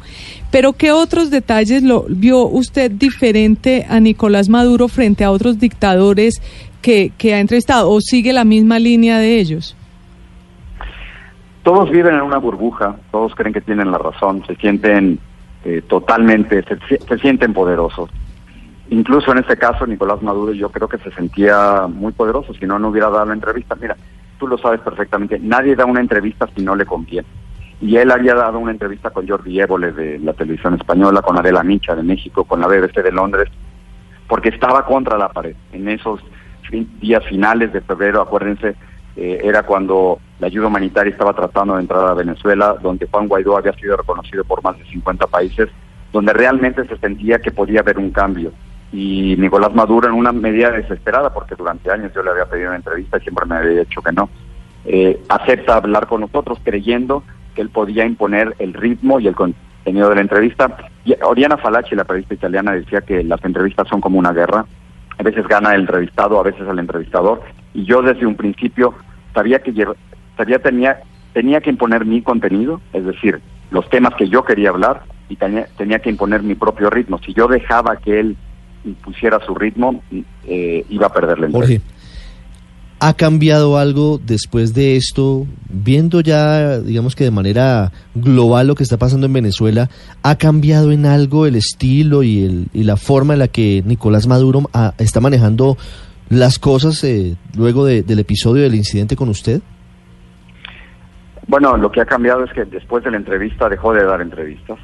Pero 0.53 0.75
¿qué 0.75 0.93
otros 0.93 1.33
detalles 1.33 1.83
lo 1.83 2.05
vio 2.09 2.47
usted 2.47 2.89
diferente 2.89 3.85
a 3.89 3.99
Nicolás 3.99 4.49
Maduro 4.49 4.87
frente 4.87 5.25
a 5.25 5.33
otros 5.33 5.59
dictadores 5.59 6.41
que, 6.81 7.11
que 7.19 7.35
ha 7.35 7.41
entrevistado? 7.41 7.91
¿O 7.91 8.01
sigue 8.01 8.33
la 8.33 8.45
misma 8.45 8.79
línea 8.79 9.19
de 9.19 9.41
ellos? 9.41 9.77
Todos 11.65 11.91
viven 11.91 12.15
en 12.15 12.23
una 12.23 12.39
burbuja, 12.39 12.95
todos 13.11 13.35
creen 13.35 13.53
que 13.53 13.61
tienen 13.61 13.91
la 13.91 13.99
razón, 13.99 14.45
se 14.47 14.55
sienten 14.55 15.19
eh, 15.65 15.83
totalmente, 15.89 16.63
se, 16.63 16.99
se 16.99 17.19
sienten 17.19 17.53
poderosos. 17.53 18.09
Incluso 18.91 19.33
en 19.33 19.39
este 19.39 19.57
caso, 19.57 19.87
Nicolás 19.87 20.23
Maduro 20.23 20.53
yo 20.53 20.71
creo 20.71 20.89
que 20.89 20.99
se 20.99 21.11
sentía 21.13 21.87
muy 21.89 22.13
poderoso, 22.13 22.53
si 22.55 22.67
no, 22.67 22.79
no 22.79 22.89
hubiera 22.89 23.11
dado 23.11 23.27
la 23.27 23.35
entrevista. 23.35 23.75
Mira, 23.81 23.97
tú 24.39 24.47
lo 24.49 24.59
sabes 24.59 24.81
perfectamente, 24.81 25.39
nadie 25.39 25.77
da 25.77 25.87
una 25.87 26.01
entrevista 26.01 26.49
si 26.55 26.63
no 26.63 26.75
le 26.75 26.85
conviene. 26.85 27.27
Y 27.81 27.97
él 27.97 28.11
había 28.11 28.35
dado 28.35 28.59
una 28.59 28.71
entrevista 28.71 29.11
con 29.11 29.27
Jordi 29.27 29.61
Évole 29.61 29.93
de 29.93 30.19
la 30.21 30.35
televisión 30.35 30.75
española, 30.75 31.23
con 31.23 31.37
Adela 31.37 31.65
Micha 31.65 31.97
de 31.97 32.03
México, 32.03 32.45
con 32.45 32.61
la 32.61 32.69
BBC 32.69 33.03
de 33.03 33.11
Londres, 33.11 33.49
porque 34.29 34.51
estaba 34.51 34.85
contra 34.85 35.19
la 35.19 35.29
pared. 35.29 35.57
En 35.73 35.89
esos 35.89 36.21
días 37.01 37.25
finales 37.27 37.73
de 37.73 37.81
febrero, 37.81 38.21
acuérdense, 38.21 38.77
eh, 39.17 39.41
era 39.43 39.65
cuando 39.65 40.21
la 40.39 40.47
ayuda 40.47 40.69
humanitaria 40.69 41.11
estaba 41.11 41.35
tratando 41.35 41.75
de 41.75 41.83
entrar 41.83 42.07
a 42.07 42.15
Venezuela, 42.15 42.77
donde 42.81 43.07
Juan 43.07 43.29
Guaidó 43.29 43.57
había 43.57 43.73
sido 43.75 43.97
reconocido 43.97 44.45
por 44.45 44.63
más 44.63 44.79
de 44.79 44.85
50 44.85 45.27
países, 45.27 45.69
donde 46.13 46.33
realmente 46.33 46.87
se 46.87 46.97
sentía 46.99 47.41
que 47.41 47.51
podía 47.51 47.81
haber 47.81 47.99
un 47.99 48.11
cambio. 48.11 48.53
Y 48.93 49.37
Nicolás 49.39 49.75
Maduro, 49.75 50.09
en 50.09 50.15
una 50.15 50.33
medida 50.33 50.71
desesperada, 50.71 51.33
porque 51.33 51.55
durante 51.55 51.91
años 51.91 52.13
yo 52.15 52.23
le 52.23 52.31
había 52.31 52.47
pedido 52.47 52.69
una 52.69 52.77
entrevista 52.77 53.17
y 53.17 53.23
siempre 53.23 53.47
me 53.47 53.57
había 53.57 53.81
dicho 53.81 54.03
que 54.03 54.13
no, 54.13 54.29
eh, 54.85 55.21
acepta 55.29 55.77
hablar 55.77 56.07
con 56.07 56.21
nosotros 56.21 56.59
creyendo 56.63 57.23
que 57.55 57.63
él 57.63 57.71
podía 57.71 58.05
imponer 58.05 58.55
el 58.59 58.75
ritmo 58.75 59.21
y 59.21 59.29
el 59.29 59.35
contenido 59.35 60.09
de 60.09 60.15
la 60.17 60.21
entrevista. 60.21 60.77
Oriana 61.23 61.57
Falaci, 61.57 61.95
la 61.95 62.05
periodista 62.05 62.35
italiana, 62.35 62.73
decía 62.73 63.01
que 63.01 63.25
las 63.25 63.43
entrevistas 63.45 63.89
son 63.89 64.01
como 64.01 64.19
una 64.19 64.33
guerra. 64.33 64.67
A 65.19 65.23
veces 65.23 65.47
gana 65.47 65.75
el 65.75 65.83
entrevistado, 65.83 66.39
a 66.39 66.43
veces 66.43 66.67
el 66.69 66.79
entrevistador. 66.79 67.43
Y 67.75 67.85
yo 67.85 68.03
desde 68.03 68.27
un 68.27 68.37
principio 68.37 68.95
sabía 69.35 69.61
que 69.61 69.73
sabía 70.37 70.59
tenía 70.59 71.01
tenía 71.33 71.61
que 71.61 71.71
imponer 71.71 72.05
mi 72.05 72.23
contenido, 72.23 72.81
es 72.93 73.05
decir, 73.05 73.41
los 73.71 73.89
temas 73.89 74.15
que 74.15 74.29
yo 74.29 74.45
quería 74.45 74.69
hablar 74.69 75.03
y 75.29 75.37
tenía, 75.37 75.67
tenía 75.77 75.99
que 75.99 76.11
imponer 76.11 76.43
mi 76.43 76.55
propio 76.55 76.91
ritmo. 76.91 77.19
Si 77.25 77.33
yo 77.33 77.49
dejaba 77.49 77.97
que 77.97 78.21
él 78.21 78.37
impusiera 78.85 79.39
su 79.47 79.55
ritmo, 79.55 80.03
eh, 80.47 80.85
iba 80.89 81.07
a 81.07 81.13
perder 81.13 81.39
la 81.39 81.47
entrevista. 81.47 81.81
Jorge, 81.85 81.93
¿ha 83.01 83.15
cambiado 83.15 83.79
algo 83.79 84.21
después 84.25 84.75
de 84.75 84.97
esto? 84.97 85.47
Viendo 85.69 86.21
ya, 86.21 86.79
digamos 86.81 87.17
que 87.17 87.25
de 87.25 87.31
manera 87.31 87.93
global 88.15 88.67
lo 88.69 88.75
que 88.75 88.83
está 88.85 88.97
pasando 88.97 89.27
en 89.27 89.33
Venezuela, 89.33 89.89
¿ha 90.23 90.37
cambiado 90.37 90.93
en 90.93 91.07
algo 91.07 91.47
el 91.47 91.57
estilo 91.57 92.23
y, 92.23 92.45
el, 92.45 92.67
y 92.73 92.85
la 92.85 92.97
forma 92.97 93.33
en 93.33 93.39
la 93.41 93.49
que 93.49 93.83
Nicolás 93.87 94.27
Maduro 94.27 94.63
ah, 94.73 94.95
está 94.99 95.21
manejando 95.21 95.77
las 96.29 96.59
cosas 96.59 97.03
eh, 97.05 97.37
luego 97.57 97.85
de- 97.85 98.03
del 98.03 98.19
episodio 98.21 98.63
del 98.63 98.75
incidente 98.75 99.17
con 99.17 99.29
usted? 99.29 99.61
Bueno, 101.49 101.77
lo 101.77 101.91
que 101.91 102.01
ha 102.01 102.07
cambiado 102.07 102.45
es 102.45 102.53
que 102.53 102.65
después 102.65 103.03
de 103.05 103.11
la 103.11 103.17
entrevista 103.17 103.69
dejó 103.69 103.93
de 103.93 104.05
dar 104.05 104.21
entrevistas 104.21 104.79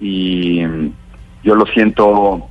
y 0.00 0.62
mm, 0.64 0.90
yo 1.44 1.54
lo 1.54 1.66
siento 1.66 2.48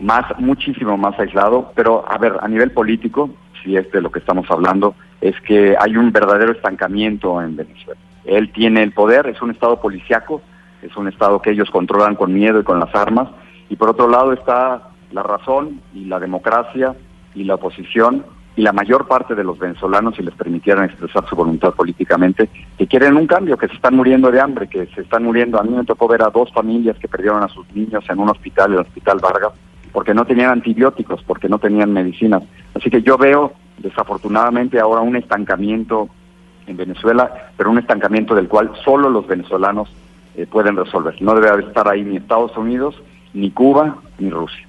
más, 0.00 0.24
muchísimo 0.38 0.96
más 0.96 1.18
aislado, 1.18 1.72
pero 1.74 2.04
a 2.08 2.18
ver, 2.18 2.34
a 2.40 2.48
nivel 2.48 2.70
político, 2.70 3.30
si 3.62 3.76
es 3.76 3.90
de 3.90 4.00
lo 4.00 4.10
que 4.10 4.20
estamos 4.20 4.50
hablando, 4.50 4.94
es 5.20 5.34
que 5.42 5.76
hay 5.78 5.96
un 5.96 6.12
verdadero 6.12 6.52
estancamiento 6.52 7.40
en 7.42 7.56
Venezuela. 7.56 8.00
Él 8.24 8.52
tiene 8.52 8.82
el 8.82 8.92
poder, 8.92 9.26
es 9.26 9.40
un 9.42 9.50
estado 9.50 9.80
policiaco, 9.80 10.42
es 10.82 10.96
un 10.96 11.08
estado 11.08 11.42
que 11.42 11.50
ellos 11.50 11.70
controlan 11.70 12.14
con 12.14 12.32
miedo 12.32 12.60
y 12.60 12.64
con 12.64 12.78
las 12.78 12.94
armas, 12.94 13.28
y 13.68 13.76
por 13.76 13.90
otro 13.90 14.08
lado 14.08 14.32
está 14.32 14.90
la 15.12 15.22
razón 15.22 15.80
y 15.94 16.04
la 16.04 16.20
democracia 16.20 16.94
y 17.34 17.44
la 17.44 17.54
oposición 17.54 18.24
y 18.58 18.62
la 18.62 18.72
mayor 18.72 19.06
parte 19.06 19.36
de 19.36 19.44
los 19.44 19.56
venezolanos, 19.56 20.16
si 20.16 20.22
les 20.22 20.34
permitieran 20.34 20.84
expresar 20.84 21.24
su 21.28 21.36
voluntad 21.36 21.72
políticamente, 21.74 22.48
que 22.76 22.88
quieren 22.88 23.16
un 23.16 23.28
cambio, 23.28 23.56
que 23.56 23.68
se 23.68 23.74
están 23.74 23.94
muriendo 23.94 24.32
de 24.32 24.40
hambre, 24.40 24.68
que 24.68 24.86
se 24.86 25.02
están 25.02 25.22
muriendo. 25.22 25.60
A 25.60 25.62
mí 25.62 25.70
me 25.70 25.84
tocó 25.84 26.08
ver 26.08 26.22
a 26.22 26.30
dos 26.30 26.52
familias 26.52 26.98
que 26.98 27.06
perdieron 27.06 27.44
a 27.44 27.48
sus 27.48 27.64
niños 27.72 28.04
en 28.10 28.18
un 28.18 28.30
hospital, 28.30 28.72
el 28.72 28.80
Hospital 28.80 29.20
Vargas, 29.22 29.52
porque 29.98 30.14
no 30.14 30.24
tenían 30.24 30.50
antibióticos, 30.50 31.24
porque 31.24 31.48
no 31.48 31.58
tenían 31.58 31.92
medicinas. 31.92 32.44
Así 32.72 32.88
que 32.88 33.02
yo 33.02 33.18
veo, 33.18 33.54
desafortunadamente, 33.78 34.78
ahora 34.78 35.00
un 35.00 35.16
estancamiento 35.16 36.08
en 36.68 36.76
Venezuela, 36.76 37.50
pero 37.56 37.68
un 37.68 37.80
estancamiento 37.80 38.36
del 38.36 38.46
cual 38.46 38.70
solo 38.84 39.10
los 39.10 39.26
venezolanos 39.26 39.92
eh, 40.36 40.46
pueden 40.46 40.76
resolver. 40.76 41.20
No 41.20 41.34
debe 41.34 41.64
estar 41.64 41.88
ahí 41.88 42.04
ni 42.04 42.16
Estados 42.16 42.56
Unidos, 42.56 42.94
ni 43.34 43.50
Cuba, 43.50 43.96
ni 44.20 44.30
Rusia. 44.30 44.67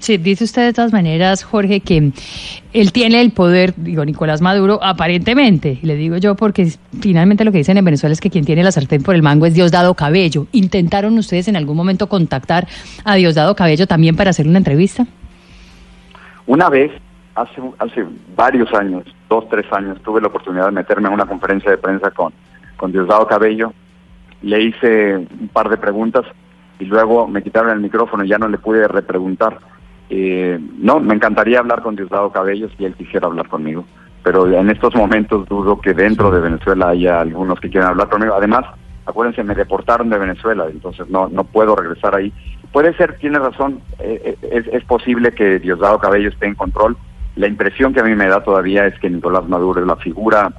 Sí, 0.00 0.16
dice 0.16 0.44
usted 0.44 0.64
de 0.64 0.72
todas 0.72 0.94
maneras, 0.94 1.44
Jorge, 1.44 1.80
que 1.80 2.12
él 2.72 2.92
tiene 2.92 3.20
el 3.20 3.32
poder, 3.32 3.74
digo, 3.76 4.02
Nicolás 4.02 4.40
Maduro, 4.40 4.80
aparentemente, 4.82 5.78
y 5.82 5.86
le 5.86 5.94
digo 5.94 6.16
yo 6.16 6.36
porque 6.36 6.72
finalmente 7.02 7.44
lo 7.44 7.52
que 7.52 7.58
dicen 7.58 7.76
en 7.76 7.84
Venezuela 7.84 8.14
es 8.14 8.20
que 8.20 8.30
quien 8.30 8.46
tiene 8.46 8.64
la 8.64 8.72
sartén 8.72 9.02
por 9.02 9.14
el 9.14 9.22
mango 9.22 9.44
es 9.44 9.52
Diosdado 9.52 9.92
Cabello. 9.92 10.46
¿Intentaron 10.52 11.18
ustedes 11.18 11.48
en 11.48 11.56
algún 11.56 11.76
momento 11.76 12.08
contactar 12.08 12.66
a 13.04 13.16
Diosdado 13.16 13.54
Cabello 13.54 13.86
también 13.86 14.16
para 14.16 14.30
hacer 14.30 14.48
una 14.48 14.56
entrevista? 14.56 15.06
Una 16.46 16.70
vez, 16.70 16.90
hace, 17.34 17.60
hace 17.78 18.06
varios 18.34 18.72
años, 18.72 19.04
dos, 19.28 19.50
tres 19.50 19.70
años, 19.70 20.00
tuve 20.02 20.22
la 20.22 20.28
oportunidad 20.28 20.64
de 20.64 20.72
meterme 20.72 21.08
en 21.08 21.14
una 21.14 21.26
conferencia 21.26 21.70
de 21.70 21.76
prensa 21.76 22.10
con, 22.10 22.32
con 22.78 22.90
Diosdado 22.90 23.26
Cabello. 23.26 23.74
Le 24.40 24.62
hice 24.62 25.16
un 25.16 25.50
par 25.52 25.68
de 25.68 25.76
preguntas 25.76 26.24
y 26.78 26.86
luego 26.86 27.28
me 27.28 27.42
quitaron 27.42 27.72
el 27.72 27.80
micrófono 27.80 28.24
y 28.24 28.28
ya 28.28 28.38
no 28.38 28.48
le 28.48 28.56
pude 28.56 28.88
repreguntar. 28.88 29.58
Eh, 30.10 30.58
no, 30.78 30.98
me 30.98 31.14
encantaría 31.14 31.60
hablar 31.60 31.82
con 31.82 31.94
Diosdado 31.94 32.30
Cabello 32.32 32.68
si 32.76 32.84
él 32.84 32.94
quisiera 32.94 33.28
hablar 33.28 33.48
conmigo, 33.48 33.84
pero 34.24 34.50
en 34.52 34.68
estos 34.68 34.94
momentos 34.96 35.48
dudo 35.48 35.80
que 35.80 35.94
dentro 35.94 36.32
de 36.32 36.40
Venezuela 36.40 36.88
haya 36.88 37.20
algunos 37.20 37.60
que 37.60 37.70
quieran 37.70 37.90
hablar 37.90 38.08
conmigo. 38.08 38.34
Además, 38.34 38.66
acuérdense, 39.06 39.44
me 39.44 39.54
deportaron 39.54 40.10
de 40.10 40.18
Venezuela, 40.18 40.66
entonces 40.68 41.08
no, 41.08 41.28
no 41.28 41.44
puedo 41.44 41.76
regresar 41.76 42.16
ahí. 42.16 42.32
Puede 42.72 42.92
ser, 42.96 43.18
tiene 43.18 43.38
razón, 43.38 43.80
eh, 44.00 44.36
eh, 44.42 44.48
es, 44.50 44.66
es 44.66 44.84
posible 44.84 45.32
que 45.32 45.60
Diosdado 45.60 46.00
Cabello 46.00 46.28
esté 46.28 46.46
en 46.46 46.56
control. 46.56 46.96
La 47.36 47.46
impresión 47.46 47.94
que 47.94 48.00
a 48.00 48.04
mí 48.04 48.16
me 48.16 48.26
da 48.26 48.42
todavía 48.42 48.86
es 48.86 48.98
que 48.98 49.08
Nicolás 49.08 49.48
Maduro 49.48 49.80
es 49.80 49.86
la 49.86 49.96
figura 49.96 50.52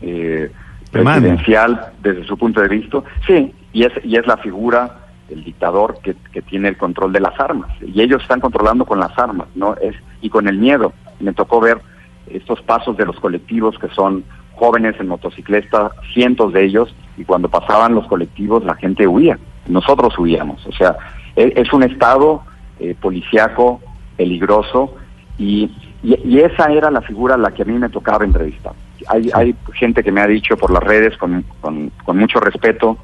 eh, 0.00 0.50
presidencial 0.90 1.92
desde 2.02 2.24
su 2.24 2.38
punto 2.38 2.62
de 2.62 2.68
vista. 2.68 3.02
Sí, 3.26 3.54
y 3.74 3.84
es, 3.84 3.92
y 4.02 4.16
es 4.16 4.26
la 4.26 4.38
figura 4.38 5.01
del 5.32 5.44
dictador 5.44 5.98
que, 6.02 6.14
que 6.32 6.42
tiene 6.42 6.68
el 6.68 6.76
control 6.76 7.12
de 7.12 7.20
las 7.20 7.38
armas. 7.40 7.70
Y 7.82 8.02
ellos 8.02 8.22
están 8.22 8.40
controlando 8.40 8.84
con 8.84 9.00
las 9.00 9.18
armas, 9.18 9.48
¿no? 9.54 9.74
Es, 9.76 9.96
y 10.20 10.28
con 10.28 10.46
el 10.46 10.58
miedo. 10.58 10.92
Me 11.20 11.32
tocó 11.32 11.60
ver 11.60 11.78
estos 12.26 12.60
pasos 12.62 12.96
de 12.96 13.06
los 13.06 13.18
colectivos 13.18 13.78
que 13.78 13.88
son 13.88 14.24
jóvenes 14.54 14.94
en 15.00 15.08
motocicleta, 15.08 15.90
cientos 16.12 16.52
de 16.52 16.64
ellos, 16.64 16.94
y 17.16 17.24
cuando 17.24 17.48
pasaban 17.48 17.94
los 17.94 18.06
colectivos 18.06 18.64
la 18.64 18.74
gente 18.74 19.06
huía, 19.06 19.38
nosotros 19.66 20.16
huíamos. 20.18 20.64
O 20.66 20.72
sea, 20.72 20.96
e- 21.34 21.52
es 21.56 21.72
un 21.72 21.82
estado 21.82 22.42
eh, 22.78 22.94
policiaco, 23.00 23.80
peligroso, 24.16 24.94
y, 25.38 25.70
y, 26.02 26.38
esa 26.40 26.70
era 26.70 26.90
la 26.90 27.00
figura 27.00 27.34
a 27.34 27.38
la 27.38 27.52
que 27.52 27.62
a 27.62 27.64
mí 27.64 27.78
me 27.78 27.88
tocaba 27.88 28.24
entrevistar. 28.24 28.74
Hay, 29.08 29.30
hay 29.34 29.56
gente 29.72 30.04
que 30.04 30.12
me 30.12 30.20
ha 30.20 30.26
dicho 30.26 30.56
por 30.56 30.70
las 30.70 30.82
redes, 30.82 31.16
con, 31.16 31.44
con, 31.60 32.16
mucho 32.18 32.38
respeto 32.38 32.98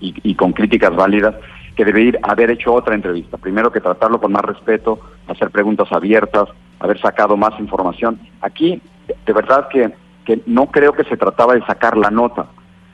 y 0.00 0.34
con 0.34 0.52
críticas 0.52 0.94
válidas, 0.94 1.34
que 1.76 1.84
debería 1.84 2.18
haber 2.22 2.50
hecho 2.50 2.72
otra 2.72 2.94
entrevista. 2.94 3.36
Primero 3.36 3.70
que 3.70 3.80
tratarlo 3.80 4.18
con 4.18 4.32
más 4.32 4.44
respeto, 4.44 4.98
hacer 5.28 5.50
preguntas 5.50 5.92
abiertas, 5.92 6.48
haber 6.80 6.98
sacado 7.00 7.36
más 7.36 7.58
información. 7.60 8.18
Aquí, 8.40 8.80
de, 9.06 9.14
de 9.26 9.32
verdad 9.32 9.68
que, 9.68 9.92
que 10.24 10.40
no 10.46 10.66
creo 10.66 10.94
que 10.94 11.04
se 11.04 11.16
trataba 11.16 11.54
de 11.54 11.64
sacar 11.66 11.96
la 11.96 12.10
nota. 12.10 12.46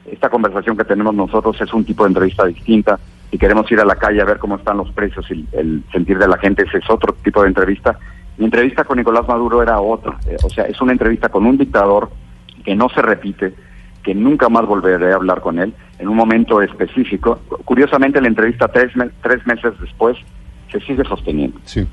Esta 0.04 0.28
conversación 0.28 0.76
que 0.76 0.84
tenemos 0.84 1.14
nosotros 1.14 1.60
es 1.60 1.72
un 1.72 1.84
tipo 1.84 2.02
de 2.02 2.08
entrevista 2.08 2.44
distinta. 2.44 2.98
Si 3.30 3.38
queremos 3.38 3.70
ir 3.70 3.80
a 3.80 3.84
la 3.84 3.94
calle 3.94 4.20
a 4.20 4.24
ver 4.24 4.38
cómo 4.38 4.56
están 4.56 4.76
los 4.76 4.90
precios 4.90 5.30
y 5.30 5.46
el 5.52 5.84
sentir 5.92 6.18
de 6.18 6.26
la 6.26 6.36
gente, 6.38 6.64
ese 6.64 6.78
es 6.78 6.90
otro 6.90 7.14
tipo 7.14 7.40
de 7.42 7.48
entrevista. 7.48 7.96
Mi 8.36 8.46
entrevista 8.46 8.82
con 8.84 8.98
Nicolás 8.98 9.28
Maduro 9.28 9.62
era 9.62 9.80
otra. 9.80 10.18
Eh, 10.26 10.36
o 10.42 10.50
sea, 10.50 10.64
es 10.64 10.80
una 10.80 10.92
entrevista 10.92 11.28
con 11.28 11.46
un 11.46 11.56
dictador 11.56 12.10
que 12.64 12.74
no 12.74 12.88
se 12.88 13.00
repite, 13.00 13.54
que 14.02 14.14
nunca 14.14 14.48
más 14.48 14.66
volveré 14.66 15.12
a 15.12 15.16
hablar 15.16 15.40
con 15.40 15.58
él 15.58 15.72
en 15.98 16.08
un 16.08 16.16
momento 16.16 16.60
específico. 16.62 17.40
Curiosamente, 17.64 18.20
la 18.20 18.28
entrevista 18.28 18.68
tres, 18.68 18.94
me- 18.96 19.10
tres 19.22 19.46
meses 19.46 19.72
después 19.80 20.16
se 20.70 20.80
sigue 20.80 21.04
sosteniendo. 21.04 21.58
Sí. 21.64 21.86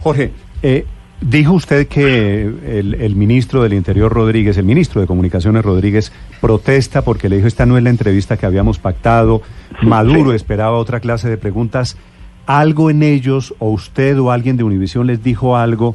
Jorge, 0.00 0.32
eh, 0.62 0.86
dijo 1.20 1.52
usted 1.52 1.86
que 1.88 2.42
el, 2.42 2.94
el 2.94 3.14
ministro 3.16 3.62
del 3.62 3.74
Interior 3.74 4.12
Rodríguez, 4.12 4.56
el 4.56 4.64
ministro 4.64 5.00
de 5.00 5.06
Comunicaciones 5.06 5.64
Rodríguez, 5.64 6.12
protesta 6.40 7.02
porque 7.02 7.28
le 7.28 7.36
dijo 7.36 7.48
esta 7.48 7.66
no 7.66 7.76
es 7.76 7.82
la 7.82 7.90
entrevista 7.90 8.36
que 8.36 8.46
habíamos 8.46 8.78
pactado. 8.78 9.42
Maduro 9.82 10.32
esperaba 10.32 10.78
otra 10.78 11.00
clase 11.00 11.28
de 11.28 11.36
preguntas. 11.36 11.98
¿Algo 12.46 12.90
en 12.90 13.02
ellos, 13.02 13.54
o 13.60 13.70
usted 13.70 14.18
o 14.18 14.30
alguien 14.32 14.56
de 14.56 14.64
Univisión 14.64 15.06
les 15.06 15.22
dijo 15.22 15.56
algo 15.56 15.94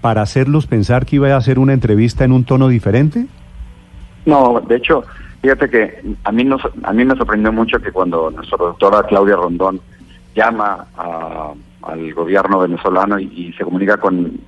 para 0.00 0.22
hacerlos 0.22 0.66
pensar 0.66 1.04
que 1.04 1.16
iba 1.16 1.32
a 1.32 1.36
hacer 1.36 1.58
una 1.58 1.72
entrevista 1.74 2.24
en 2.24 2.32
un 2.32 2.44
tono 2.44 2.68
diferente? 2.68 3.26
No, 4.26 4.60
de 4.66 4.76
hecho, 4.76 5.04
fíjate 5.42 5.68
que 5.68 6.02
a 6.24 6.32
mí, 6.32 6.44
nos, 6.44 6.62
a 6.82 6.92
mí 6.92 7.04
me 7.04 7.16
sorprendió 7.16 7.52
mucho 7.52 7.78
que 7.80 7.92
cuando 7.92 8.30
nuestra 8.30 8.56
doctora 8.58 9.02
Claudia 9.04 9.36
Rondón 9.36 9.80
llama 10.34 10.86
a- 10.96 11.52
al 11.82 12.14
gobierno 12.14 12.60
venezolano 12.60 13.18
y, 13.18 13.52
se 13.58 13.64
comunica 13.64 13.98
con, 13.98 14.40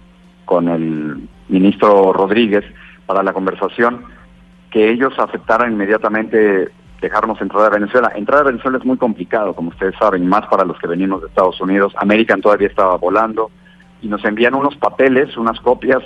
con 0.47 0.69
el 0.69 1.29
ministro 1.49 2.13
Rodríguez 2.15 2.65
para 3.05 3.23
la 3.23 3.35
conversación, 3.35 4.05
que 4.71 4.91
ellos 4.91 5.13
aceptaran 5.19 5.73
inmediatamente 5.73 6.71
dejarnos 7.03 7.39
entrar 7.43 7.67
a 7.67 7.71
Venezuela. 7.71 8.11
Entrar 8.17 8.41
a 8.41 8.45
Venezuela 8.45 8.79
es 8.79 8.85
muy 8.87 8.97
complicado, 8.97 9.53
como 9.55 9.69
ustedes 9.69 9.95
saben, 9.99 10.27
más 10.27 10.47
para 10.47 10.65
los 10.65 10.79
que 10.79 10.87
venimos 10.89 11.21
de 11.21 11.29
Estados 11.29 11.61
Unidos. 11.61 11.93
American 11.99 12.41
todavía 12.41 12.69
estaba 12.69 12.97
volando 12.97 13.51
y 14.01 14.09
nos 14.09 14.25
envían 14.25 14.55
unos 14.55 14.75
papeles, 14.77 15.37
unas 15.37 15.61
copias 15.61 16.03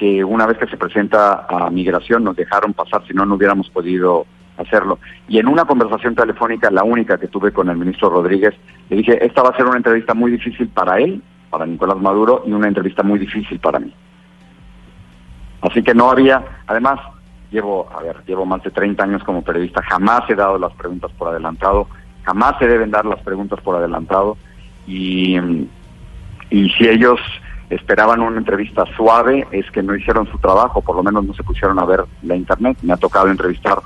que 0.00 0.24
una 0.24 0.46
vez 0.46 0.56
que 0.56 0.66
se 0.66 0.78
presenta 0.78 1.44
a 1.46 1.68
migración 1.68 2.24
nos 2.24 2.34
dejaron 2.34 2.72
pasar, 2.72 3.06
si 3.06 3.12
no, 3.12 3.26
no 3.26 3.34
hubiéramos 3.34 3.68
podido 3.68 4.24
hacerlo. 4.56 4.98
Y 5.28 5.38
en 5.38 5.46
una 5.46 5.66
conversación 5.66 6.14
telefónica, 6.14 6.70
la 6.70 6.84
única 6.84 7.18
que 7.18 7.28
tuve 7.28 7.52
con 7.52 7.68
el 7.68 7.76
ministro 7.76 8.08
Rodríguez, 8.08 8.54
le 8.88 8.96
dije, 8.96 9.22
esta 9.22 9.42
va 9.42 9.50
a 9.50 9.56
ser 9.58 9.66
una 9.66 9.76
entrevista 9.76 10.14
muy 10.14 10.32
difícil 10.32 10.68
para 10.68 10.98
él, 11.00 11.22
para 11.50 11.66
Nicolás 11.66 11.98
Maduro, 11.98 12.44
y 12.46 12.52
una 12.52 12.68
entrevista 12.68 13.02
muy 13.02 13.18
difícil 13.18 13.60
para 13.60 13.78
mí. 13.78 13.92
Así 15.60 15.82
que 15.82 15.94
no 15.94 16.10
había, 16.10 16.42
además, 16.66 16.98
llevo, 17.50 17.86
a 17.94 18.02
ver, 18.02 18.24
llevo 18.26 18.46
más 18.46 18.62
de 18.62 18.70
30 18.70 19.04
años 19.04 19.22
como 19.22 19.42
periodista, 19.42 19.82
jamás 19.82 20.22
he 20.30 20.34
dado 20.34 20.58
las 20.58 20.72
preguntas 20.72 21.10
por 21.18 21.28
adelantado, 21.28 21.88
jamás 22.22 22.54
se 22.58 22.66
deben 22.66 22.90
dar 22.90 23.04
las 23.04 23.20
preguntas 23.20 23.60
por 23.60 23.76
adelantado, 23.76 24.38
y, 24.86 25.36
y 26.48 26.70
si 26.70 26.88
ellos 26.88 27.20
esperaban 27.70 28.20
una 28.20 28.38
entrevista 28.38 28.84
suave, 28.96 29.46
es 29.52 29.70
que 29.70 29.82
no 29.82 29.94
hicieron 29.94 30.26
su 30.30 30.38
trabajo, 30.38 30.82
por 30.82 30.96
lo 30.96 31.04
menos 31.04 31.24
no 31.24 31.32
se 31.34 31.44
pusieron 31.44 31.78
a 31.78 31.84
ver 31.84 32.04
la 32.22 32.34
internet. 32.34 32.76
Me 32.82 32.92
ha 32.92 32.96
tocado 32.96 33.28
entrevistar 33.28 33.78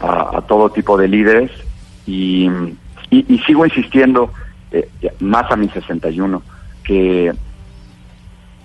a, 0.00 0.42
todo 0.42 0.70
tipo 0.70 0.98
de 0.98 1.08
líderes 1.08 1.50
y, 2.06 2.48
y, 3.10 3.34
y 3.34 3.38
sigo 3.40 3.64
insistiendo, 3.64 4.30
eh, 4.70 4.88
más 5.20 5.50
a 5.50 5.56
mi 5.56 5.68
61, 5.68 6.42
que, 6.84 7.32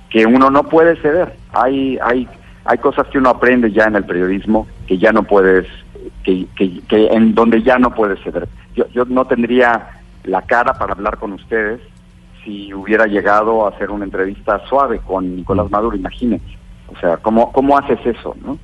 que 0.09 0.25
uno 0.25 0.49
no 0.51 0.63
puede 0.63 0.97
ceder. 0.97 1.37
Hay, 1.53 1.97
hay, 2.03 2.27
hay 2.65 2.77
cosas 2.79 3.07
que 3.07 3.19
uno 3.19 3.29
aprende 3.29 3.71
ya 3.71 3.85
en 3.85 3.95
el 3.95 4.03
periodismo 4.03 4.67
que 4.85 4.97
ya 4.97 5.13
no 5.13 5.23
puedes, 5.23 5.65
que, 6.23 6.45
que, 6.57 6.81
que 6.89 7.07
en 7.07 7.33
donde 7.33 7.63
ya 7.63 7.79
no 7.79 7.95
puedes 7.95 8.19
ceder. 8.21 8.49
Yo, 8.75 8.85
yo 8.89 9.05
no 9.05 9.25
tendría 9.25 9.91
la 10.25 10.41
cara 10.41 10.73
para 10.73 10.91
hablar 10.91 11.17
con 11.17 11.31
ustedes 11.31 11.79
si 12.47 12.73
hubiera 12.73 13.05
llegado 13.05 13.65
a 13.65 13.69
hacer 13.69 13.91
una 13.91 14.05
entrevista 14.05 14.61
suave 14.69 14.99
con 14.99 15.35
Nicolás 15.35 15.69
Maduro, 15.69 15.97
imagínense. 15.97 16.57
O 16.87 16.97
sea, 16.97 17.17
¿cómo, 17.17 17.51
cómo 17.51 17.77
haces 17.77 17.99
eso, 18.05 18.35
no? 18.41 18.57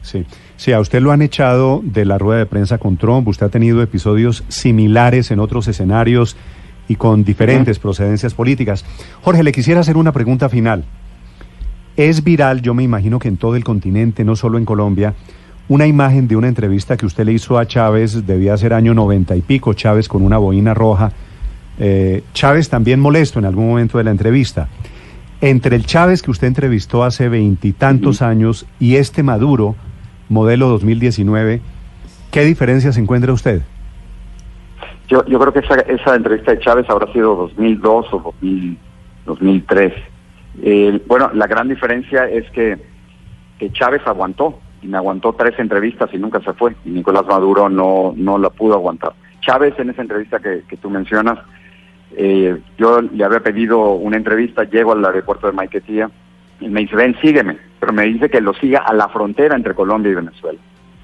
Sí. 0.00 0.24
sí, 0.54 0.72
a 0.72 0.78
usted 0.78 1.02
lo 1.02 1.10
han 1.10 1.20
echado 1.20 1.80
de 1.82 2.04
la 2.04 2.16
rueda 2.16 2.38
de 2.38 2.46
prensa 2.46 2.78
con 2.78 2.96
Trump, 2.96 3.26
usted 3.26 3.46
ha 3.46 3.48
tenido 3.48 3.82
episodios 3.82 4.44
similares 4.46 5.32
en 5.32 5.40
otros 5.40 5.66
escenarios 5.66 6.36
y 6.86 6.94
con 6.94 7.24
diferentes 7.24 7.80
procedencias 7.80 8.32
políticas. 8.32 8.84
Jorge, 9.22 9.42
le 9.42 9.50
quisiera 9.50 9.80
hacer 9.80 9.96
una 9.96 10.12
pregunta 10.12 10.48
final. 10.48 10.84
Es 11.96 12.22
viral, 12.22 12.62
yo 12.62 12.74
me 12.74 12.84
imagino 12.84 13.18
que 13.18 13.26
en 13.26 13.38
todo 13.38 13.56
el 13.56 13.64
continente, 13.64 14.22
no 14.24 14.36
solo 14.36 14.58
en 14.58 14.64
Colombia, 14.64 15.14
una 15.66 15.88
imagen 15.88 16.28
de 16.28 16.36
una 16.36 16.46
entrevista 16.46 16.96
que 16.96 17.06
usted 17.06 17.24
le 17.24 17.32
hizo 17.32 17.58
a 17.58 17.66
Chávez, 17.66 18.24
debía 18.24 18.56
ser 18.56 18.72
año 18.72 18.94
noventa 18.94 19.34
y 19.34 19.42
pico, 19.42 19.74
Chávez 19.74 20.06
con 20.06 20.22
una 20.22 20.38
boina 20.38 20.72
roja. 20.74 21.10
Eh, 21.78 22.22
Chávez 22.32 22.68
también 22.68 23.00
molesto 23.00 23.38
en 23.38 23.44
algún 23.44 23.68
momento 23.68 23.98
de 23.98 24.04
la 24.04 24.10
entrevista. 24.10 24.68
Entre 25.40 25.76
el 25.76 25.84
Chávez 25.84 26.22
que 26.22 26.30
usted 26.30 26.46
entrevistó 26.46 27.04
hace 27.04 27.28
veintitantos 27.28 28.22
años 28.22 28.66
y 28.80 28.96
este 28.96 29.22
Maduro, 29.22 29.76
modelo 30.28 30.68
2019, 30.68 31.60
¿qué 32.30 32.44
diferencias 32.44 32.96
encuentra 32.96 33.32
usted? 33.32 33.62
Yo, 35.08 35.24
yo 35.26 35.38
creo 35.38 35.52
que 35.52 35.60
esa, 35.60 35.74
esa 35.80 36.16
entrevista 36.16 36.52
de 36.52 36.58
Chávez 36.58 36.88
habrá 36.88 37.12
sido 37.12 37.36
2002 37.36 38.06
o 38.12 38.18
2000, 38.18 38.78
2003. 39.26 39.92
Eh, 40.62 41.02
bueno, 41.06 41.30
la 41.34 41.46
gran 41.46 41.68
diferencia 41.68 42.24
es 42.28 42.50
que, 42.50 42.78
que 43.58 43.70
Chávez 43.72 44.02
aguantó, 44.06 44.58
y 44.82 44.88
me 44.88 44.96
aguantó 44.96 45.34
tres 45.34 45.58
entrevistas 45.58 46.10
y 46.12 46.18
nunca 46.18 46.40
se 46.40 46.52
fue, 46.54 46.74
y 46.84 46.90
Nicolás 46.90 47.26
Maduro 47.26 47.68
no, 47.68 48.14
no 48.16 48.38
la 48.38 48.50
pudo 48.50 48.74
aguantar. 48.74 49.12
Chávez 49.40 49.74
en 49.78 49.90
esa 49.90 50.02
entrevista 50.02 50.38
que, 50.38 50.62
que 50.68 50.76
tú 50.76 50.90
mencionas, 50.90 51.38
eh, 52.12 52.58
yo 52.78 53.00
le 53.00 53.24
había 53.24 53.40
pedido 53.40 53.92
una 53.92 54.16
entrevista, 54.16 54.64
llego 54.64 54.92
al 54.92 55.04
aeropuerto 55.04 55.46
de 55.46 55.52
Maiquetía, 55.52 56.10
y 56.60 56.68
me 56.68 56.80
dice, 56.80 56.96
ven, 56.96 57.16
sígueme, 57.20 57.58
pero 57.80 57.92
me 57.92 58.04
dice 58.04 58.30
que 58.30 58.40
lo 58.40 58.54
siga 58.54 58.80
a 58.80 58.94
la 58.94 59.08
frontera 59.08 59.56
entre 59.56 59.74
Colombia 59.74 60.12
y 60.12 60.14
Venezuela, 60.14 60.58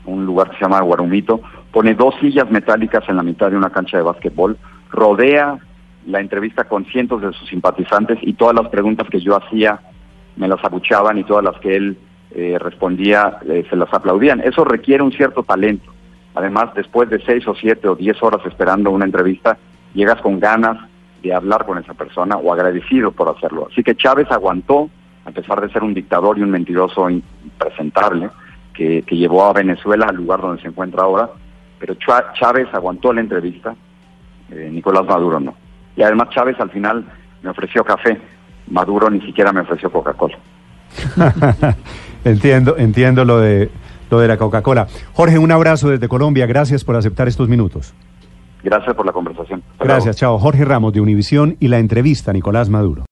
un 0.06 0.24
lugar 0.24 0.50
que 0.50 0.56
se 0.56 0.62
llama 0.62 0.80
Guarumito, 0.80 1.40
pone 1.70 1.94
dos 1.94 2.14
sillas 2.20 2.50
metálicas 2.50 3.08
en 3.08 3.16
la 3.16 3.22
mitad 3.22 3.50
de 3.50 3.56
una 3.56 3.70
cancha 3.70 3.96
de 3.96 4.02
básquetbol, 4.02 4.56
rodea 4.90 5.58
la 6.06 6.20
entrevista 6.20 6.64
con 6.64 6.84
cientos 6.86 7.22
de 7.22 7.32
sus 7.32 7.48
simpatizantes 7.48 8.18
y 8.22 8.32
todas 8.34 8.54
las 8.54 8.68
preguntas 8.68 9.08
que 9.08 9.20
yo 9.20 9.36
hacía 9.36 9.80
me 10.36 10.48
las 10.48 10.62
abuchaban 10.64 11.18
y 11.18 11.24
todas 11.24 11.44
las 11.44 11.58
que 11.60 11.76
él 11.76 11.96
eh, 12.34 12.58
respondía 12.58 13.38
eh, 13.46 13.64
se 13.68 13.76
las 13.76 13.92
aplaudían. 13.92 14.40
Eso 14.40 14.64
requiere 14.64 15.02
un 15.02 15.12
cierto 15.12 15.42
talento. 15.42 15.92
Además, 16.34 16.74
después 16.74 17.10
de 17.10 17.22
seis 17.24 17.46
o 17.46 17.54
siete 17.54 17.86
o 17.88 17.94
diez 17.94 18.20
horas 18.22 18.40
esperando 18.46 18.90
una 18.90 19.04
entrevista, 19.04 19.58
llegas 19.94 20.20
con 20.22 20.40
ganas 20.40 20.78
de 21.22 21.34
hablar 21.34 21.64
con 21.66 21.78
esa 21.78 21.94
persona 21.94 22.36
o 22.36 22.52
agradecido 22.52 23.12
por 23.12 23.28
hacerlo. 23.28 23.68
Así 23.70 23.82
que 23.82 23.94
Chávez 23.94 24.30
aguantó, 24.30 24.90
a 25.24 25.30
pesar 25.30 25.60
de 25.60 25.72
ser 25.72 25.82
un 25.82 25.94
dictador 25.94 26.38
y 26.38 26.42
un 26.42 26.50
mentiroso 26.50 27.08
impresentable, 27.08 28.28
que, 28.74 29.02
que 29.02 29.16
llevó 29.16 29.44
a 29.44 29.52
Venezuela 29.52 30.06
al 30.08 30.16
lugar 30.16 30.40
donde 30.40 30.60
se 30.62 30.68
encuentra 30.68 31.02
ahora, 31.04 31.30
pero 31.78 31.94
Chá- 31.94 32.32
Chávez 32.34 32.68
aguantó 32.72 33.12
la 33.12 33.20
entrevista, 33.20 33.74
eh, 34.50 34.68
Nicolás 34.72 35.04
Maduro 35.06 35.38
no. 35.40 35.54
Y 35.96 36.02
además 36.02 36.30
Chávez 36.30 36.58
al 36.58 36.70
final 36.70 37.04
me 37.42 37.50
ofreció 37.50 37.84
café, 37.84 38.18
Maduro 38.68 39.10
ni 39.10 39.20
siquiera 39.20 39.52
me 39.52 39.60
ofreció 39.60 39.90
Coca-Cola. 39.92 40.38
entiendo, 42.24 42.76
entiendo 42.78 43.24
lo 43.24 43.38
de 43.40 43.70
lo 44.10 44.20
de 44.20 44.28
la 44.28 44.36
Coca-Cola. 44.36 44.86
Jorge, 45.14 45.38
un 45.38 45.50
abrazo 45.52 45.88
desde 45.88 46.06
Colombia. 46.06 46.44
Gracias 46.46 46.84
por 46.84 46.96
aceptar 46.96 47.28
estos 47.28 47.48
minutos. 47.48 47.94
Gracias 48.62 48.94
por 48.94 49.06
la 49.06 49.12
conversación. 49.12 49.62
Hasta 49.72 49.84
luego. 49.84 49.94
Gracias, 49.94 50.16
chao. 50.16 50.38
Jorge 50.38 50.64
Ramos 50.64 50.92
de 50.92 51.00
Univisión 51.00 51.56
y 51.58 51.68
la 51.68 51.78
entrevista 51.78 52.30
a 52.30 52.34
Nicolás 52.34 52.68
Maduro. 52.68 53.00